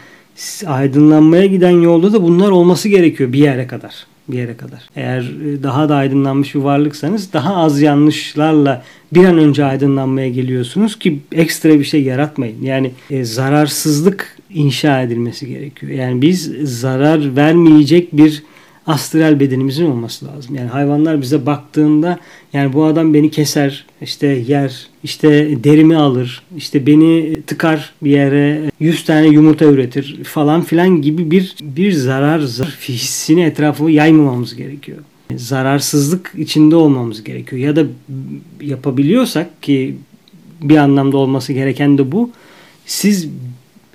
aydınlanmaya 0.67 1.47
giden 1.47 1.71
yolda 1.71 2.13
da 2.13 2.23
bunlar 2.23 2.51
olması 2.51 2.89
gerekiyor 2.89 3.33
bir 3.33 3.39
yere 3.39 3.67
kadar 3.67 4.07
bir 4.29 4.39
yere 4.39 4.57
kadar. 4.57 4.89
Eğer 4.97 5.21
e, 5.21 5.63
daha 5.63 5.89
da 5.89 5.97
aydınlanmış 5.97 6.55
bir 6.55 6.61
varlıksanız 6.61 7.33
daha 7.33 7.57
az 7.57 7.81
yanlışlarla 7.81 8.85
bir 9.15 9.25
an 9.25 9.39
önce 9.39 9.65
aydınlanmaya 9.65 10.29
geliyorsunuz 10.29 10.99
ki 10.99 11.21
ekstra 11.33 11.71
bir 11.71 11.85
şey 11.85 12.03
yaratmayın. 12.03 12.63
Yani 12.63 12.91
e, 13.11 13.25
zararsızlık 13.25 14.39
inşa 14.51 15.03
edilmesi 15.03 15.49
gerekiyor. 15.49 15.93
Yani 15.93 16.23
biz 16.23 16.53
zarar 16.63 17.37
vermeyecek 17.37 18.13
bir 18.13 18.43
astral 18.87 19.41
bedenimizin 19.41 19.87
olması 19.87 20.27
lazım. 20.27 20.55
Yani 20.55 20.69
hayvanlar 20.69 21.23
bize 21.23 21.47
baktığında 21.47 22.19
yani 22.53 22.73
bu 22.73 22.85
adam 22.85 23.15
beni 23.15 23.31
keser, 23.31 23.85
işte 24.03 24.27
yer, 24.27 24.87
işte 25.03 25.29
derimi 25.65 25.97
alır, 25.97 26.43
işte 26.57 26.87
beni 26.87 27.37
tıkar 27.47 27.93
bir 28.03 28.11
yere 28.11 28.71
100 28.81 29.05
tane 29.05 29.27
yumurta 29.27 29.65
üretir 29.65 30.25
falan 30.25 30.63
filan 30.63 31.03
gibi 31.03 31.31
bir 31.31 31.55
bir 31.61 31.93
zarar, 31.93 32.39
zarar 32.39 32.79
hissini 32.89 33.43
etrafı 33.45 33.91
yaymamamız 33.91 34.57
gerekiyor. 34.57 34.99
Zararsızlık 35.37 36.33
içinde 36.39 36.77
olmamız 36.77 37.25
gerekiyor. 37.25 37.63
Ya 37.63 37.77
da 37.77 37.87
yapabiliyorsak 38.61 39.63
ki 39.63 39.97
bir 40.63 40.77
anlamda 40.77 41.17
olması 41.17 41.53
gereken 41.53 41.99
de 41.99 42.13
bu. 42.13 42.31
Siz 42.87 43.29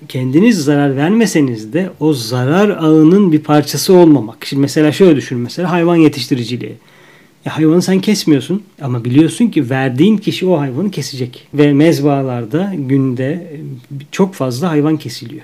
kendiniz 0.07 0.63
zarar 0.63 0.95
vermeseniz 0.95 1.73
de 1.73 1.89
o 1.99 2.13
zarar 2.13 2.69
ağının 2.69 3.31
bir 3.31 3.39
parçası 3.39 3.93
olmamak. 3.93 4.45
Şimdi 4.45 4.61
mesela 4.61 4.91
şöyle 4.91 5.15
düşün 5.15 5.37
mesela 5.37 5.71
hayvan 5.71 5.95
yetiştiriciliği. 5.95 6.73
Ya 7.45 7.57
hayvanı 7.57 7.81
sen 7.81 7.99
kesmiyorsun 7.99 8.63
ama 8.81 9.05
biliyorsun 9.05 9.47
ki 9.47 9.69
verdiğin 9.69 10.17
kişi 10.17 10.45
o 10.45 10.59
hayvanı 10.59 10.91
kesecek. 10.91 11.47
Ve 11.53 11.73
mezbalarda 11.73 12.73
günde 12.77 13.57
çok 14.11 14.33
fazla 14.33 14.69
hayvan 14.69 14.97
kesiliyor. 14.97 15.41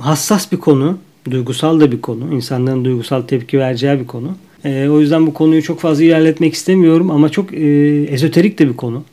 Hassas 0.00 0.52
bir 0.52 0.56
konu, 0.56 0.98
duygusal 1.30 1.80
da 1.80 1.92
bir 1.92 2.00
konu. 2.00 2.34
insanların 2.34 2.84
duygusal 2.84 3.22
tepki 3.22 3.58
vereceği 3.58 4.00
bir 4.00 4.06
konu. 4.06 4.36
E, 4.64 4.88
o 4.88 5.00
yüzden 5.00 5.26
bu 5.26 5.34
konuyu 5.34 5.62
çok 5.62 5.80
fazla 5.80 6.04
ilerletmek 6.04 6.54
istemiyorum 6.54 7.10
ama 7.10 7.28
çok 7.28 7.54
e, 7.54 7.66
ezoterik 8.02 8.58
de 8.58 8.68
bir 8.68 8.76
konu 8.76 9.04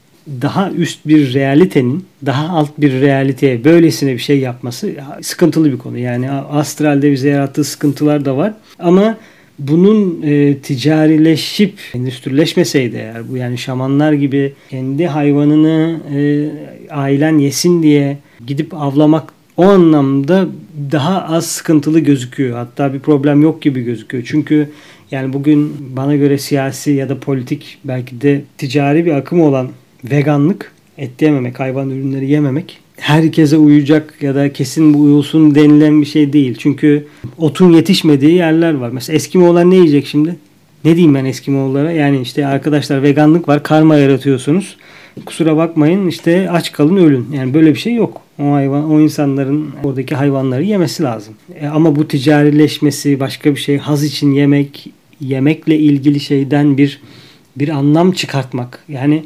daha 0.42 0.72
üst 0.72 1.08
bir 1.08 1.34
realitenin 1.34 2.06
daha 2.26 2.58
alt 2.58 2.70
bir 2.78 3.02
realiteye 3.02 3.64
böylesine 3.64 4.14
bir 4.14 4.20
şey 4.20 4.40
yapması 4.40 4.92
sıkıntılı 5.22 5.72
bir 5.72 5.78
konu. 5.78 5.98
Yani 5.98 6.32
astralde 6.32 7.12
bize 7.12 7.30
yarattığı 7.30 7.64
sıkıntılar 7.64 8.26
da 8.26 8.38
var. 8.38 8.54
Ama 8.80 9.18
bunun 9.60 10.22
e, 10.22 10.58
ticarileşip 10.58 11.80
endüstrileşmeseydi 11.94 12.96
eğer 12.96 13.30
bu 13.30 13.38
yani 13.38 13.58
şamanlar 13.58 14.14
gibi 14.14 14.54
kendi 14.70 15.08
hayvanını 15.08 16.00
e, 16.16 16.50
ailen 16.94 17.38
yesin 17.38 17.84
diye 17.84 18.18
gidip 18.48 18.74
avlamak 18.74 19.34
o 19.58 19.64
anlamda 19.64 20.48
daha 20.92 21.24
az 21.24 21.46
sıkıntılı 21.46 22.00
gözüküyor. 22.00 22.58
Hatta 22.58 22.94
bir 22.94 23.00
problem 23.00 23.42
yok 23.42 23.62
gibi 23.62 23.82
gözüküyor. 23.82 24.24
Çünkü 24.28 24.70
yani 25.12 25.34
bugün 25.34 25.76
bana 25.96 26.16
göre 26.16 26.38
siyasi 26.38 26.92
ya 26.92 27.10
da 27.10 27.20
politik 27.20 27.78
belki 27.84 28.22
de 28.22 28.42
ticari 28.58 29.06
bir 29.06 29.12
akım 29.12 29.42
olan 29.42 29.70
veganlık, 30.12 30.72
et 30.98 31.22
yememek, 31.22 31.60
hayvan 31.60 31.90
ürünleri 31.90 32.30
yememek 32.30 32.80
herkese 32.98 33.58
uyacak 33.58 34.14
ya 34.22 34.36
da 34.36 34.54
kesin 34.54 34.94
bu 34.94 35.00
uyulsun 35.00 35.56
denilen 35.56 36.02
bir 36.02 36.06
şey 36.06 36.34
değil. 36.34 36.56
Çünkü 36.60 37.08
otun 37.38 37.74
yetişmediği 37.74 38.34
yerler 38.34 38.74
var. 38.74 38.90
Mesela 38.90 39.16
Eskimoğullar 39.16 39.70
ne 39.70 39.76
yiyecek 39.76 40.08
şimdi? 40.08 40.36
Ne 40.86 40.96
diyeyim 40.96 41.16
ben 41.16 41.26
Eskimoğullara? 41.26 41.92
Yani 41.92 42.22
işte 42.22 42.46
arkadaşlar 42.46 43.04
veganlık 43.04 43.48
var, 43.48 43.64
karma 43.64 43.96
yaratıyorsunuz. 43.96 44.78
Kusura 45.26 45.58
bakmayın 45.58 46.08
işte 46.08 46.50
aç 46.52 46.72
kalın 46.72 46.98
ölün. 46.98 47.28
Yani 47.34 47.54
böyle 47.54 47.74
bir 47.74 47.80
şey 47.80 47.94
yok. 47.94 48.22
O 48.40 48.52
hayvan, 48.52 48.92
o 48.92 49.00
insanların 49.00 49.70
oradaki 49.84 50.16
hayvanları 50.16 50.64
yemesi 50.64 51.04
lazım. 51.04 51.34
E 51.60 51.68
ama 51.68 51.96
bu 51.96 52.08
ticarileşmesi, 52.08 53.20
başka 53.20 53.56
bir 53.56 53.60
şey, 53.60 53.78
haz 53.78 54.04
için 54.04 54.32
yemek, 54.32 54.92
yemekle 55.22 55.78
ilgili 55.78 56.20
şeyden 56.20 56.78
bir 56.78 57.02
bir 57.58 57.70
anlam 57.70 58.12
çıkartmak. 58.12 58.84
Yani 58.90 59.24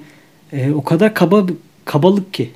e, 0.53 0.71
o 0.71 0.83
kadar 0.83 1.13
kaba 1.13 1.45
kabalık 1.85 2.33
ki. 2.33 2.49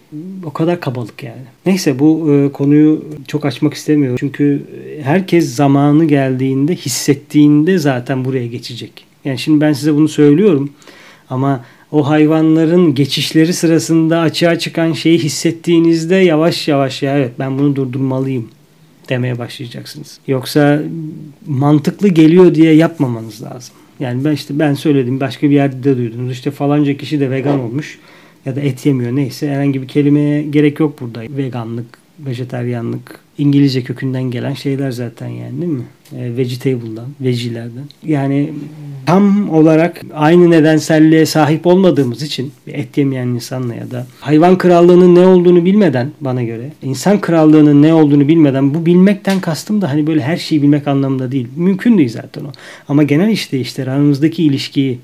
O 0.45 0.53
kadar 0.53 0.79
kabalık 0.79 1.23
yani. 1.23 1.41
Neyse 1.65 1.99
bu 1.99 2.33
e, 2.33 2.51
konuyu 2.51 3.05
çok 3.27 3.45
açmak 3.45 3.73
istemiyorum. 3.73 4.17
Çünkü 4.19 4.63
herkes 5.03 5.55
zamanı 5.55 6.05
geldiğinde, 6.05 6.75
hissettiğinde 6.75 7.77
zaten 7.77 8.25
buraya 8.25 8.47
geçecek. 8.47 9.05
Yani 9.25 9.39
şimdi 9.39 9.61
ben 9.61 9.73
size 9.73 9.93
bunu 9.93 10.07
söylüyorum 10.07 10.69
ama 11.29 11.65
o 11.91 12.09
hayvanların 12.09 12.95
geçişleri 12.95 13.53
sırasında 13.53 14.19
açığa 14.19 14.59
çıkan 14.59 14.93
şeyi 14.93 15.19
hissettiğinizde 15.19 16.15
yavaş 16.15 16.67
yavaş 16.67 17.03
ya 17.03 17.17
evet 17.17 17.31
ben 17.39 17.59
bunu 17.59 17.75
durdurmalıyım 17.75 18.49
demeye 19.09 19.39
başlayacaksınız. 19.39 20.19
Yoksa 20.27 20.81
mantıklı 21.47 22.07
geliyor 22.07 22.55
diye 22.55 22.73
yapmamanız 22.73 23.43
lazım. 23.43 23.75
Yani 24.03 24.25
ben 24.25 24.31
işte 24.31 24.59
ben 24.59 24.73
söyledim 24.73 25.19
başka 25.19 25.49
bir 25.49 25.55
yerde 25.55 25.83
de 25.83 25.97
duydunuz. 25.97 26.31
İşte 26.31 26.51
falanca 26.51 26.97
kişi 26.97 27.19
de 27.19 27.31
vegan 27.31 27.59
olmuş 27.59 27.99
ya 28.45 28.55
da 28.55 28.61
et 28.61 28.85
yemiyor 28.85 29.15
neyse 29.15 29.49
herhangi 29.49 29.81
bir 29.81 29.87
kelimeye 29.87 30.43
gerek 30.43 30.79
yok 30.79 31.01
burada. 31.01 31.21
Veganlık, 31.21 31.85
vejeteryanlık, 32.19 33.19
İngilizce 33.37 33.83
kökünden 33.83 34.23
gelen 34.23 34.53
şeyler 34.53 34.91
zaten 34.91 35.27
yani 35.27 35.61
değil 35.61 35.73
mi? 35.73 35.83
E, 36.17 36.37
vegetable'dan, 36.37 37.07
veggilerden. 37.21 37.83
Yani 38.05 38.53
tam 39.05 39.49
olarak 39.49 40.01
aynı 40.13 40.51
nedenselliğe 40.51 41.25
sahip 41.25 41.67
olmadığımız 41.67 42.21
için 42.21 42.51
et 42.67 42.97
yemeyen 42.97 43.27
insanla 43.27 43.75
ya 43.75 43.91
da 43.91 44.07
hayvan 44.19 44.57
krallığının 44.57 45.15
ne 45.15 45.27
olduğunu 45.27 45.65
bilmeden 45.65 46.11
bana 46.21 46.43
göre 46.43 46.71
insan 46.83 47.21
krallığının 47.21 47.81
ne 47.81 47.93
olduğunu 47.93 48.27
bilmeden 48.27 48.73
bu 48.73 48.85
bilmekten 48.85 49.39
kastım 49.39 49.81
da 49.81 49.89
hani 49.89 50.07
böyle 50.07 50.21
her 50.21 50.37
şeyi 50.37 50.61
bilmek 50.61 50.87
anlamında 50.87 51.31
değil. 51.31 51.47
Mümkün 51.55 51.97
değil 51.97 52.09
zaten 52.09 52.43
o. 52.43 52.51
Ama 52.87 53.03
genel 53.03 53.29
işte 53.29 53.59
işte 53.59 53.83
aramızdaki 53.83 54.43
ilişkiyi 54.43 54.99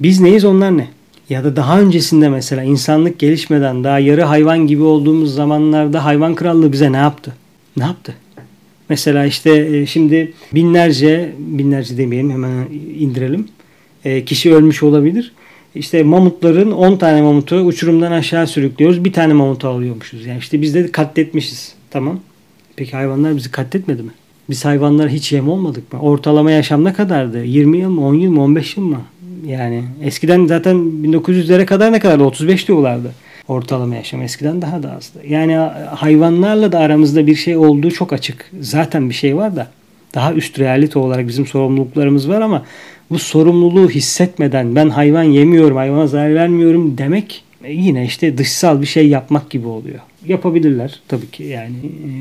biz 0.00 0.20
neyiz 0.20 0.44
onlar 0.44 0.78
ne? 0.78 0.88
Ya 1.28 1.44
da 1.44 1.56
daha 1.56 1.80
öncesinde 1.80 2.28
mesela 2.28 2.62
insanlık 2.62 3.18
gelişmeden 3.18 3.84
daha 3.84 3.98
yarı 3.98 4.22
hayvan 4.22 4.66
gibi 4.66 4.82
olduğumuz 4.82 5.34
zamanlarda 5.34 6.04
hayvan 6.04 6.34
krallığı 6.34 6.72
bize 6.72 6.92
ne 6.92 6.96
yaptı? 6.96 7.34
Ne 7.76 7.84
yaptı? 7.84 8.14
Mesela 8.88 9.26
işte 9.26 9.76
e, 9.76 9.86
şimdi 9.86 10.32
binlerce, 10.54 11.32
binlerce 11.38 11.96
demeyelim 11.96 12.30
hemen 12.30 12.66
indirelim. 12.98 13.48
E, 14.04 14.24
kişi 14.24 14.54
ölmüş 14.54 14.82
olabilir. 14.82 15.32
İşte 15.74 16.02
mamutların 16.02 16.72
10 16.72 16.96
tane 16.96 17.22
mamutu 17.22 17.56
uçurumdan 17.56 18.12
aşağı 18.12 18.46
sürüklüyoruz. 18.46 19.04
Bir 19.04 19.12
tane 19.12 19.32
mamutu 19.32 19.68
alıyormuşuz. 19.68 20.26
Yani 20.26 20.38
işte 20.38 20.62
biz 20.62 20.74
de 20.74 20.92
katletmişiz. 20.92 21.74
Tamam. 21.90 22.20
Peki 22.76 22.92
hayvanlar 22.92 23.36
bizi 23.36 23.50
katletmedi 23.50 24.02
mi? 24.02 24.10
Biz 24.50 24.64
hayvanlar 24.64 25.08
hiç 25.08 25.32
yem 25.32 25.48
olmadık 25.48 25.92
mı? 25.92 26.00
Ortalama 26.00 26.50
yaşam 26.50 26.84
ne 26.84 26.92
kadardı? 26.92 27.44
20 27.44 27.78
yıl 27.78 27.90
mı? 27.90 28.06
10 28.06 28.14
yıl 28.14 28.30
mı? 28.30 28.42
15 28.42 28.76
yıl 28.76 28.84
mı? 28.84 29.00
Yani 29.46 29.84
eskiden 30.02 30.46
zaten 30.46 30.76
1900'lere 30.76 31.66
kadar 31.66 31.92
ne 31.92 31.98
kadardı? 31.98 32.24
35 32.24 32.68
diyorlardı 32.68 33.12
ortalama 33.48 33.94
yaşam. 33.94 34.22
Eskiden 34.22 34.62
daha 34.62 34.82
da 34.82 34.92
azdı. 34.92 35.18
Yani 35.28 35.56
hayvanlarla 35.94 36.72
da 36.72 36.78
aramızda 36.78 37.26
bir 37.26 37.34
şey 37.34 37.56
olduğu 37.56 37.90
çok 37.90 38.12
açık. 38.12 38.50
Zaten 38.60 39.08
bir 39.08 39.14
şey 39.14 39.36
var 39.36 39.56
da 39.56 39.68
daha 40.14 40.32
üst 40.32 40.58
realite 40.58 40.98
olarak 40.98 41.28
bizim 41.28 41.46
sorumluluklarımız 41.46 42.28
var 42.28 42.40
ama 42.40 42.64
bu 43.10 43.18
sorumluluğu 43.18 43.90
hissetmeden 43.90 44.74
ben 44.74 44.88
hayvan 44.88 45.22
yemiyorum, 45.22 45.76
hayvana 45.76 46.06
zarar 46.06 46.34
vermiyorum 46.34 46.98
demek 46.98 47.44
e, 47.64 47.72
yine 47.72 48.04
işte 48.04 48.38
dışsal 48.38 48.80
bir 48.80 48.86
şey 48.86 49.08
yapmak 49.08 49.50
gibi 49.50 49.66
oluyor. 49.66 49.98
Yapabilirler 50.26 51.00
tabii 51.08 51.30
ki 51.30 51.44
yani. 51.44 51.74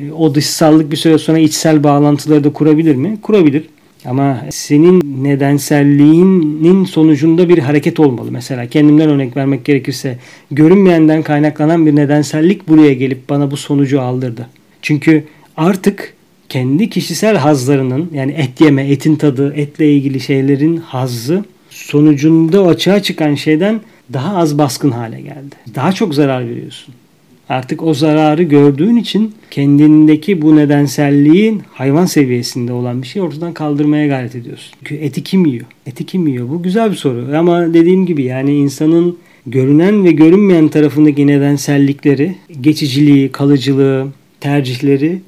E, 0.08 0.12
o 0.12 0.36
dışsallık 0.36 0.92
bir 0.92 0.98
süre 0.98 1.18
sonra 1.18 1.40
içsel 1.40 1.84
bağlantıları 1.84 2.44
da 2.44 2.54
kurabilir 2.54 2.96
mi? 2.96 3.18
Kurabilir. 3.22 3.64
Ama 4.08 4.42
senin 4.50 5.24
nedenselliğinin 5.24 6.86
sonucunda 6.86 7.50
bir 7.50 7.58
hareket 7.58 8.00
olmalı. 8.00 8.32
Mesela 8.32 8.68
kendimden 8.68 9.10
örnek 9.10 9.38
vermek 9.38 9.66
gerekirse 9.66 10.18
görünmeyenden 10.52 11.24
kaynaklanan 11.24 11.86
bir 11.86 11.96
nedensellik 11.96 12.68
buraya 12.68 12.94
gelip 12.94 13.30
bana 13.30 13.52
bu 13.52 13.58
sonucu 13.58 14.02
aldırdı. 14.02 14.48
Çünkü 14.82 15.24
artık 15.58 16.14
kendi 16.50 16.90
kişisel 16.90 17.38
hazlarının 17.38 18.10
yani 18.14 18.32
et 18.32 18.62
yeme, 18.62 18.90
etin 18.90 19.16
tadı, 19.16 19.54
etle 19.56 19.94
ilgili 19.94 20.20
şeylerin 20.20 20.78
hazzı 20.78 21.46
sonucunda 21.70 22.68
açığa 22.68 23.04
çıkan 23.04 23.36
şeyden 23.36 23.82
daha 24.14 24.38
az 24.38 24.58
baskın 24.58 24.92
hale 24.92 25.22
geldi. 25.22 25.56
Daha 25.76 25.92
çok 25.92 26.16
zarar 26.16 26.50
veriyorsun. 26.50 26.94
Artık 27.50 27.84
o 27.84 27.94
zararı 27.94 28.44
gördüğün 28.44 28.96
için 28.96 29.36
kendindeki 29.52 30.42
bu 30.42 30.56
nedenselliğin 30.56 31.62
hayvan 31.72 32.06
seviyesinde 32.06 32.74
olan 32.74 33.02
bir 33.02 33.08
şey 33.08 33.22
ortadan 33.22 33.54
kaldırmaya 33.54 34.08
gayret 34.08 34.36
ediyorsun. 34.36 34.74
Çünkü 34.80 34.96
eti 35.04 35.24
kim 35.24 35.46
yiyor? 35.46 35.66
Eti 35.86 36.06
kim 36.06 36.28
yiyor? 36.28 36.50
Bu 36.50 36.64
güzel 36.64 36.92
bir 36.92 36.96
soru. 36.96 37.38
Ama 37.38 37.74
dediğim 37.74 38.06
gibi 38.06 38.24
yani 38.24 38.56
insanın 38.56 39.18
görünen 39.46 40.04
ve 40.04 40.12
görünmeyen 40.12 40.68
tarafındaki 40.68 41.28
nedensellikleri, 41.28 42.36
geçiciliği, 42.62 43.32
kalıcılığı, 43.32 44.08
tercihleri 44.40 45.20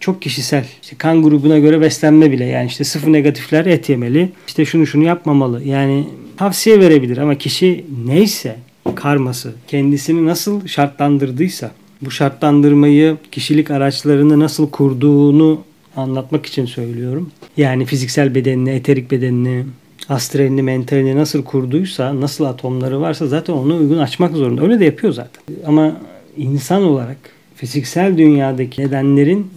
çok 0.00 0.22
kişisel. 0.22 0.64
İşte 0.82 0.96
kan 0.96 1.22
grubuna 1.22 1.58
göre 1.58 1.80
beslenme 1.80 2.32
bile 2.32 2.44
yani 2.44 2.66
işte 2.66 2.84
sıfır 2.84 3.12
negatifler 3.12 3.66
et 3.66 3.88
yemeli. 3.88 4.28
İşte 4.46 4.64
şunu 4.64 4.86
şunu 4.86 5.04
yapmamalı. 5.04 5.64
Yani 5.64 6.04
tavsiye 6.36 6.80
verebilir 6.80 7.16
ama 7.16 7.34
kişi 7.34 7.84
neyse 8.06 8.56
karması 8.94 9.52
kendisini 9.68 10.26
nasıl 10.26 10.66
şartlandırdıysa 10.66 11.70
bu 12.02 12.10
şartlandırmayı 12.10 13.16
kişilik 13.32 13.70
araçlarını 13.70 14.40
nasıl 14.40 14.70
kurduğunu 14.70 15.60
anlatmak 15.96 16.46
için 16.46 16.66
söylüyorum. 16.66 17.30
Yani 17.56 17.84
fiziksel 17.84 18.34
bedenini, 18.34 18.70
eterik 18.70 19.10
bedenini, 19.10 19.64
astralini, 20.08 20.62
mentalini 20.62 21.16
nasıl 21.16 21.44
kurduysa, 21.44 22.20
nasıl 22.20 22.44
atomları 22.44 23.00
varsa 23.00 23.26
zaten 23.26 23.52
ona 23.52 23.74
uygun 23.74 23.98
açmak 23.98 24.36
zorunda. 24.36 24.62
Öyle 24.62 24.80
de 24.80 24.84
yapıyor 24.84 25.12
zaten. 25.12 25.42
Ama 25.66 25.96
insan 26.36 26.82
olarak 26.82 27.16
fiziksel 27.54 28.18
dünyadaki 28.18 28.82
nedenlerin 28.82 29.50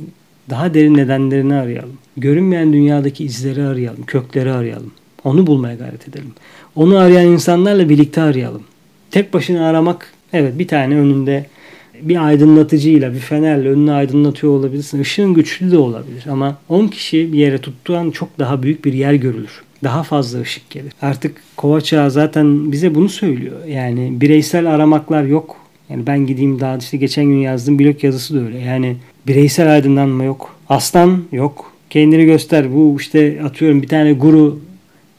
daha 0.50 0.74
derin 0.74 0.98
nedenlerini 0.98 1.54
arayalım. 1.54 1.98
Görünmeyen 2.18 2.74
dünyadaki 2.74 3.24
izleri 3.24 3.64
arayalım, 3.64 4.04
kökleri 4.04 4.52
arayalım. 4.52 4.92
Onu 5.24 5.48
bulmaya 5.48 5.76
gayret 5.76 6.08
edelim. 6.08 6.32
Onu 6.76 6.98
arayan 6.98 7.26
insanlarla 7.26 7.90
birlikte 7.90 8.22
arayalım. 8.22 8.64
Tek 9.12 9.34
başına 9.34 9.70
aramak, 9.70 10.14
evet 10.34 10.60
bir 10.60 10.68
tane 10.68 10.96
önünde 10.96 11.46
bir 12.02 12.26
aydınlatıcıyla, 12.26 13.14
bir 13.14 13.20
fenerle 13.20 13.70
önünü 13.70 13.92
aydınlatıyor 13.92 14.54
olabilirsin. 14.54 15.02
Işığın 15.02 15.34
güçlü 15.34 15.72
de 15.72 15.78
olabilir 15.78 16.26
ama 16.30 16.58
10 16.70 16.88
kişi 16.88 17.34
bir 17.34 17.38
yere 17.38 17.58
tuttuğun 17.58 18.12
çok 18.12 18.40
daha 18.40 18.64
büyük 18.64 18.86
bir 18.86 18.94
yer 18.94 19.14
görülür. 19.14 19.62
Daha 19.84 20.04
fazla 20.04 20.42
ışık 20.42 20.70
gelir. 20.70 20.94
Artık 21.02 21.42
kova 21.58 21.82
çağı 21.82 22.12
zaten 22.12 22.72
bize 22.72 22.96
bunu 22.96 23.10
söylüyor. 23.10 23.66
Yani 23.68 24.22
bireysel 24.22 24.76
aramaklar 24.76 25.24
yok. 25.24 25.58
Yani 25.90 26.08
ben 26.08 26.28
gideyim 26.28 26.60
daha 26.60 26.78
işte 26.78 26.98
geçen 26.98 27.26
gün 27.26 27.38
yazdığım 27.38 27.80
blog 27.80 28.04
yazısı 28.04 28.36
da 28.36 28.40
öyle. 28.40 28.60
Yani 28.60 28.96
bireysel 29.28 29.74
aydınlanma 29.74 30.24
yok. 30.24 30.56
Aslan 30.70 31.24
yok. 31.32 31.72
Kendini 31.90 32.26
göster. 32.26 32.74
Bu 32.74 32.98
işte 33.00 33.40
atıyorum 33.44 33.82
bir 33.82 33.88
tane 33.88 34.14
guru 34.14 34.60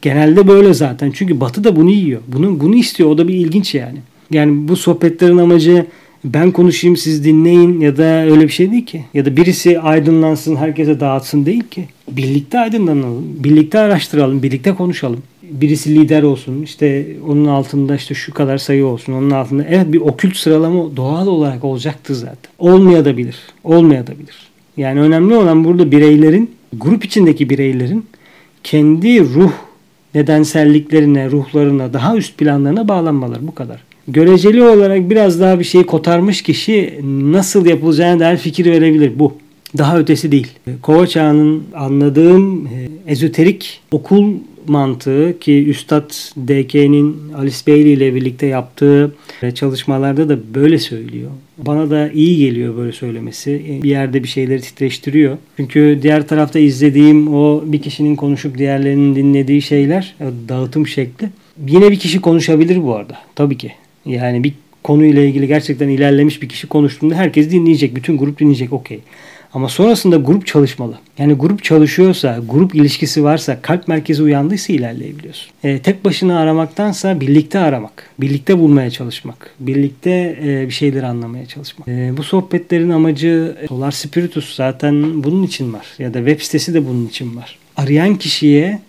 genelde 0.03 0.49
böyle 0.49 0.75
zaten. 0.75 1.11
Çünkü 1.15 1.41
Batı 1.41 1.65
da 1.65 1.77
bunu 1.77 1.91
yiyor. 1.91 2.21
Bunu 2.29 2.61
bunu 2.61 2.77
istiyor. 2.77 3.11
O 3.11 3.19
da 3.19 3.29
bir 3.29 3.35
ilginç 3.35 3.75
yani. 3.75 3.99
Yani 4.31 4.69
bu 4.69 4.77
sohbetlerin 4.77 5.39
amacı 5.39 5.87
ben 6.25 6.51
konuşayım 6.51 6.97
siz 6.97 7.25
dinleyin 7.25 7.81
ya 7.81 7.97
da 7.97 8.25
öyle 8.25 8.43
bir 8.43 8.49
şey 8.49 8.71
değil 8.71 8.87
ki. 8.87 9.05
Ya 9.15 9.25
da 9.25 9.37
birisi 9.37 9.81
aydınlansın 9.81 10.57
herkese 10.57 11.01
dağıtsın 11.01 11.47
değil 11.47 11.65
ki. 11.71 11.89
Birlikte 12.11 12.59
aydınlanalım. 12.59 13.25
Birlikte 13.45 13.79
araştıralım. 13.79 14.43
Birlikte 14.43 14.75
konuşalım. 14.75 15.23
Birisi 15.43 15.95
lider 15.95 16.23
olsun. 16.23 16.63
işte 16.63 17.07
onun 17.29 17.45
altında 17.45 17.97
işte 17.97 18.15
şu 18.15 18.35
kadar 18.35 18.59
sayı 18.59 18.87
olsun. 18.87 19.13
Onun 19.13 19.31
altında 19.31 19.65
evet 19.69 19.93
bir 19.93 20.01
okült 20.01 20.37
sıralama 20.37 20.97
doğal 20.97 21.27
olarak 21.27 21.65
olacaktır 21.65 22.15
zaten. 22.15 22.53
Olmayabilir. 22.59 23.37
Olmayabilir. 23.65 24.49
Yani 24.77 25.01
önemli 25.01 25.35
olan 25.35 25.65
burada 25.65 25.91
bireylerin 25.91 26.51
grup 26.73 27.05
içindeki 27.05 27.51
bireylerin 27.51 28.07
kendi 28.65 29.21
ruh 29.21 29.53
nedenselliklerine, 30.15 31.31
ruhlarına, 31.31 31.93
daha 31.93 32.17
üst 32.17 32.39
planlarına 32.39 32.89
bağlanmaları 32.89 33.47
bu 33.47 33.55
kadar. 33.55 33.83
Göreceli 34.09 34.63
olarak 34.63 35.11
biraz 35.11 35.41
daha 35.41 35.59
bir 35.59 35.65
şeyi 35.65 35.87
kotarmış 35.87 36.43
kişi 36.43 37.01
nasıl 37.33 37.67
yapılacağına 37.67 38.21
dair 38.21 38.37
fikir 38.37 38.67
verebilir 38.67 39.19
bu. 39.19 39.33
Daha 39.79 39.99
ötesi 39.99 40.33
değil. 40.33 40.49
Kova 40.83 41.07
çağının 41.07 41.65
anladığım 41.77 42.67
e, 42.67 42.89
ezoterik 43.07 43.81
okul 43.91 44.33
mantığı 44.69 45.39
ki 45.41 45.69
Üstad 45.69 46.11
DK'nin 46.37 47.33
Alice 47.39 47.57
Bailey 47.67 47.93
ile 47.93 48.15
birlikte 48.15 48.47
yaptığı 48.47 49.15
çalışmalarda 49.55 50.29
da 50.29 50.55
böyle 50.55 50.79
söylüyor. 50.79 51.31
Bana 51.59 51.91
da 51.91 52.11
iyi 52.11 52.37
geliyor 52.37 52.77
böyle 52.77 52.93
söylemesi. 52.93 53.81
Bir 53.83 53.91
yerde 53.91 54.23
bir 54.23 54.29
şeyleri 54.29 54.61
titreştiriyor. 54.61 55.37
Çünkü 55.57 55.99
diğer 56.03 56.29
tarafta 56.29 56.59
izlediğim 56.59 57.35
o 57.35 57.63
bir 57.67 57.83
kişinin 57.83 58.17
konuşup 58.17 58.59
diğerlerinin 58.59 59.15
dinlediği 59.15 59.63
şeyler 59.63 60.15
dağıtım 60.49 60.87
şekli. 60.87 61.29
Yine 61.69 61.91
bir 61.91 61.99
kişi 61.99 62.21
konuşabilir 62.21 62.83
bu 62.83 62.95
arada. 62.95 63.19
Tabii 63.35 63.59
ki. 63.59 63.73
Yani 64.07 64.45
bir 64.45 64.53
konuyla 64.85 65.23
ilgili 65.23 65.47
gerçekten 65.47 65.89
ilerlemiş 65.89 66.43
bir 66.43 66.49
kişi 66.49 66.67
konuştuğunda 66.67 67.15
herkes 67.15 67.51
dinleyecek. 67.51 67.97
Bütün 67.97 68.19
grup 68.19 68.39
dinleyecek. 68.41 68.73
Okey. 68.73 69.01
Ama 69.55 69.69
sonrasında 69.69 70.17
grup 70.17 70.47
çalışmalı. 70.47 70.99
Yani 71.19 71.33
grup 71.33 71.65
çalışıyorsa, 71.65 72.41
grup 72.49 72.75
ilişkisi 72.75 73.25
varsa, 73.25 73.63
kalp 73.63 73.89
merkezi 73.89 74.23
uyandıysa 74.23 74.73
ilerleyebiliyorsun. 74.73 75.51
E, 75.65 75.79
tek 75.79 76.05
başına 76.05 76.39
aramaktansa 76.39 77.21
birlikte 77.21 77.59
aramak, 77.59 78.11
birlikte 78.21 78.59
bulmaya 78.59 78.91
çalışmak, 78.91 79.55
birlikte 79.61 80.39
e, 80.43 80.67
bir 80.67 80.73
şeyleri 80.73 81.07
anlamaya 81.07 81.47
çalışmak. 81.47 81.89
E, 81.89 82.17
bu 82.17 82.23
sohbetlerin 82.23 82.91
amacı 82.91 83.57
e, 83.63 83.67
Solar 83.67 83.91
Spiritus 83.91 84.55
zaten 84.55 85.25
bunun 85.25 85.43
için 85.43 85.73
var. 85.73 85.87
Ya 85.99 86.15
da 86.15 86.19
web 86.19 86.41
sitesi 86.41 86.75
de 86.75 86.87
bunun 86.87 87.07
için 87.07 87.37
var. 87.37 87.59
Arayan 87.77 88.17
kişiye 88.17 88.81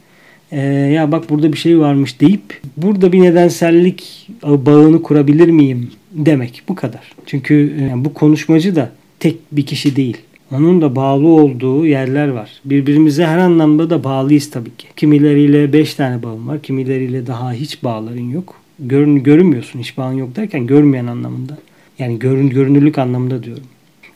e, 0.51 0.61
ya 0.69 1.11
bak 1.11 1.29
burada 1.29 1.53
bir 1.53 1.57
şey 1.57 1.79
varmış 1.79 2.19
deyip 2.19 2.61
burada 2.77 3.11
bir 3.11 3.21
nedensellik 3.21 4.27
bağını 4.43 5.03
kurabilir 5.03 5.47
miyim 5.47 5.91
demek 6.11 6.63
bu 6.69 6.75
kadar. 6.75 7.11
Çünkü 7.25 7.75
e, 7.81 8.05
bu 8.05 8.13
konuşmacı 8.13 8.75
da 8.75 8.91
tek 9.19 9.37
bir 9.51 9.65
kişi 9.65 9.95
değil. 9.95 10.17
Onun 10.51 10.81
da 10.81 10.95
bağlı 10.95 11.27
olduğu 11.27 11.85
yerler 11.85 12.27
var. 12.27 12.49
Birbirimize 12.65 13.25
her 13.25 13.37
anlamda 13.37 13.89
da 13.89 14.03
bağlıyız 14.03 14.51
tabii 14.51 14.75
ki. 14.77 14.87
Kimileriyle 14.95 15.73
5 15.73 15.93
tane 15.93 16.23
bağım 16.23 16.47
var. 16.47 16.61
Kimileriyle 16.61 17.27
daha 17.27 17.53
hiç 17.53 17.83
bağların 17.83 18.29
yok. 18.29 18.55
Görün, 18.79 19.23
görünmüyorsun 19.23 19.79
hiç 19.79 19.97
bağın 19.97 20.13
yok 20.13 20.35
derken 20.35 20.67
görmeyen 20.67 21.07
anlamında. 21.07 21.57
Yani 21.99 22.19
görün, 22.19 22.49
görünürlük 22.49 22.97
anlamında 22.97 23.43
diyorum. 23.43 23.63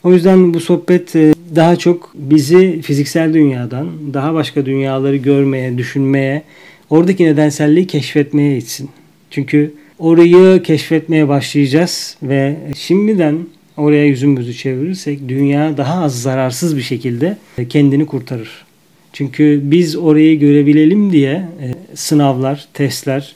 O 0.04 0.12
yüzden 0.12 0.54
bu 0.54 0.60
sohbet 0.60 1.16
e, 1.16 1.34
daha 1.56 1.76
çok 1.76 2.12
bizi 2.14 2.82
fiziksel 2.82 3.34
dünyadan 3.34 3.88
daha 4.14 4.34
başka 4.34 4.66
dünyaları 4.66 5.16
görmeye, 5.16 5.78
düşünmeye, 5.78 6.42
oradaki 6.90 7.24
nedenselliği 7.24 7.86
keşfetmeye 7.86 8.56
itsin. 8.56 8.90
Çünkü 9.30 9.74
orayı 9.98 10.62
keşfetmeye 10.62 11.28
başlayacağız 11.28 12.16
ve 12.22 12.56
şimdiden 12.76 13.36
oraya 13.76 14.06
yüzümüzü 14.06 14.54
çevirirsek 14.54 15.28
dünya 15.28 15.76
daha 15.76 16.04
az 16.04 16.22
zararsız 16.22 16.76
bir 16.76 16.82
şekilde 16.82 17.38
kendini 17.68 18.06
kurtarır. 18.06 18.64
Çünkü 19.12 19.60
biz 19.64 19.96
orayı 19.96 20.38
görebilelim 20.38 21.12
diye 21.12 21.32
e, 21.32 21.74
sınavlar, 21.94 22.68
testler 22.74 23.34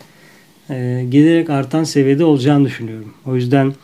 e, 0.71 1.05
giderek 1.11 1.51
artan 1.51 1.85
seviyede 1.85 2.25
olacağını 2.25 2.65
düşünüyorum. 2.65 3.15
O 3.27 3.37
yüzden 3.37 3.75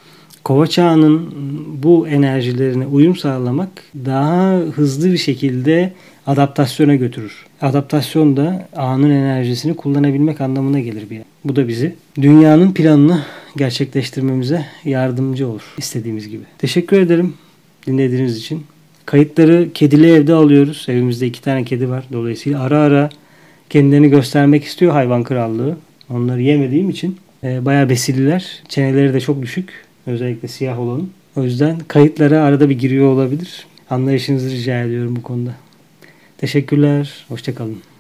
kova 0.45 0.67
çağının 0.67 1.35
bu 1.83 2.09
enerjilerine 2.09 2.87
uyum 2.87 3.17
sağlamak 3.17 3.71
daha 4.05 4.57
hızlı 4.57 5.13
bir 5.13 5.19
şekilde 5.19 5.93
adaptasyona 6.27 6.95
götürür. 6.95 7.47
Adaptasyon 7.61 8.37
da 8.37 8.69
anın 8.77 9.11
enerjisini 9.11 9.77
kullanabilmek 9.77 10.41
anlamına 10.41 10.81
gelir 10.81 11.11
bir. 11.11 11.21
Bu 11.45 11.57
da 11.57 11.69
bizi 11.69 11.95
dünyanın 12.21 12.75
planını 12.75 13.21
gerçekleştirmemize 13.57 14.67
yardımcı 14.85 15.49
olur 15.49 15.63
istediğimiz 15.79 16.29
gibi. 16.29 16.43
Teşekkür 16.59 17.01
ederim 17.01 17.35
dinlediğiniz 17.87 18.39
için. 18.39 18.65
Kayıtları 19.07 19.69
kedili 19.75 20.11
evde 20.11 20.35
alıyoruz. 20.35 20.87
Evimizde 20.89 21.27
iki 21.27 21.43
tane 21.43 21.65
kedi 21.65 21.91
var. 21.91 22.05
Dolayısıyla 22.13 22.63
ara 22.63 22.79
ara 22.79 23.11
kendilerini 23.71 24.11
göstermek 24.11 24.65
istiyor 24.65 24.93
hayvan 24.93 25.25
krallığı. 25.25 25.77
Onları 26.11 26.43
yemediğim 26.43 26.91
için 26.91 27.17
e, 27.45 27.65
bayağı 27.65 27.89
besililer. 27.89 28.63
Çeneleri 28.69 29.15
de 29.15 29.21
çok 29.21 29.43
düşük. 29.43 29.71
Özellikle 30.07 30.49
siyah 30.49 30.81
olanın. 30.81 31.11
O 31.37 31.43
yüzden 31.43 31.79
kayıtlara 31.89 32.43
arada 32.43 32.71
bir 32.71 32.79
giriyor 32.79 33.07
olabilir. 33.07 33.67
Anlayışınızı 33.91 34.51
rica 34.51 34.81
ediyorum 34.81 35.17
bu 35.17 35.23
konuda. 35.23 35.55
Teşekkürler. 36.39 37.25
Hoşçakalın. 37.29 37.94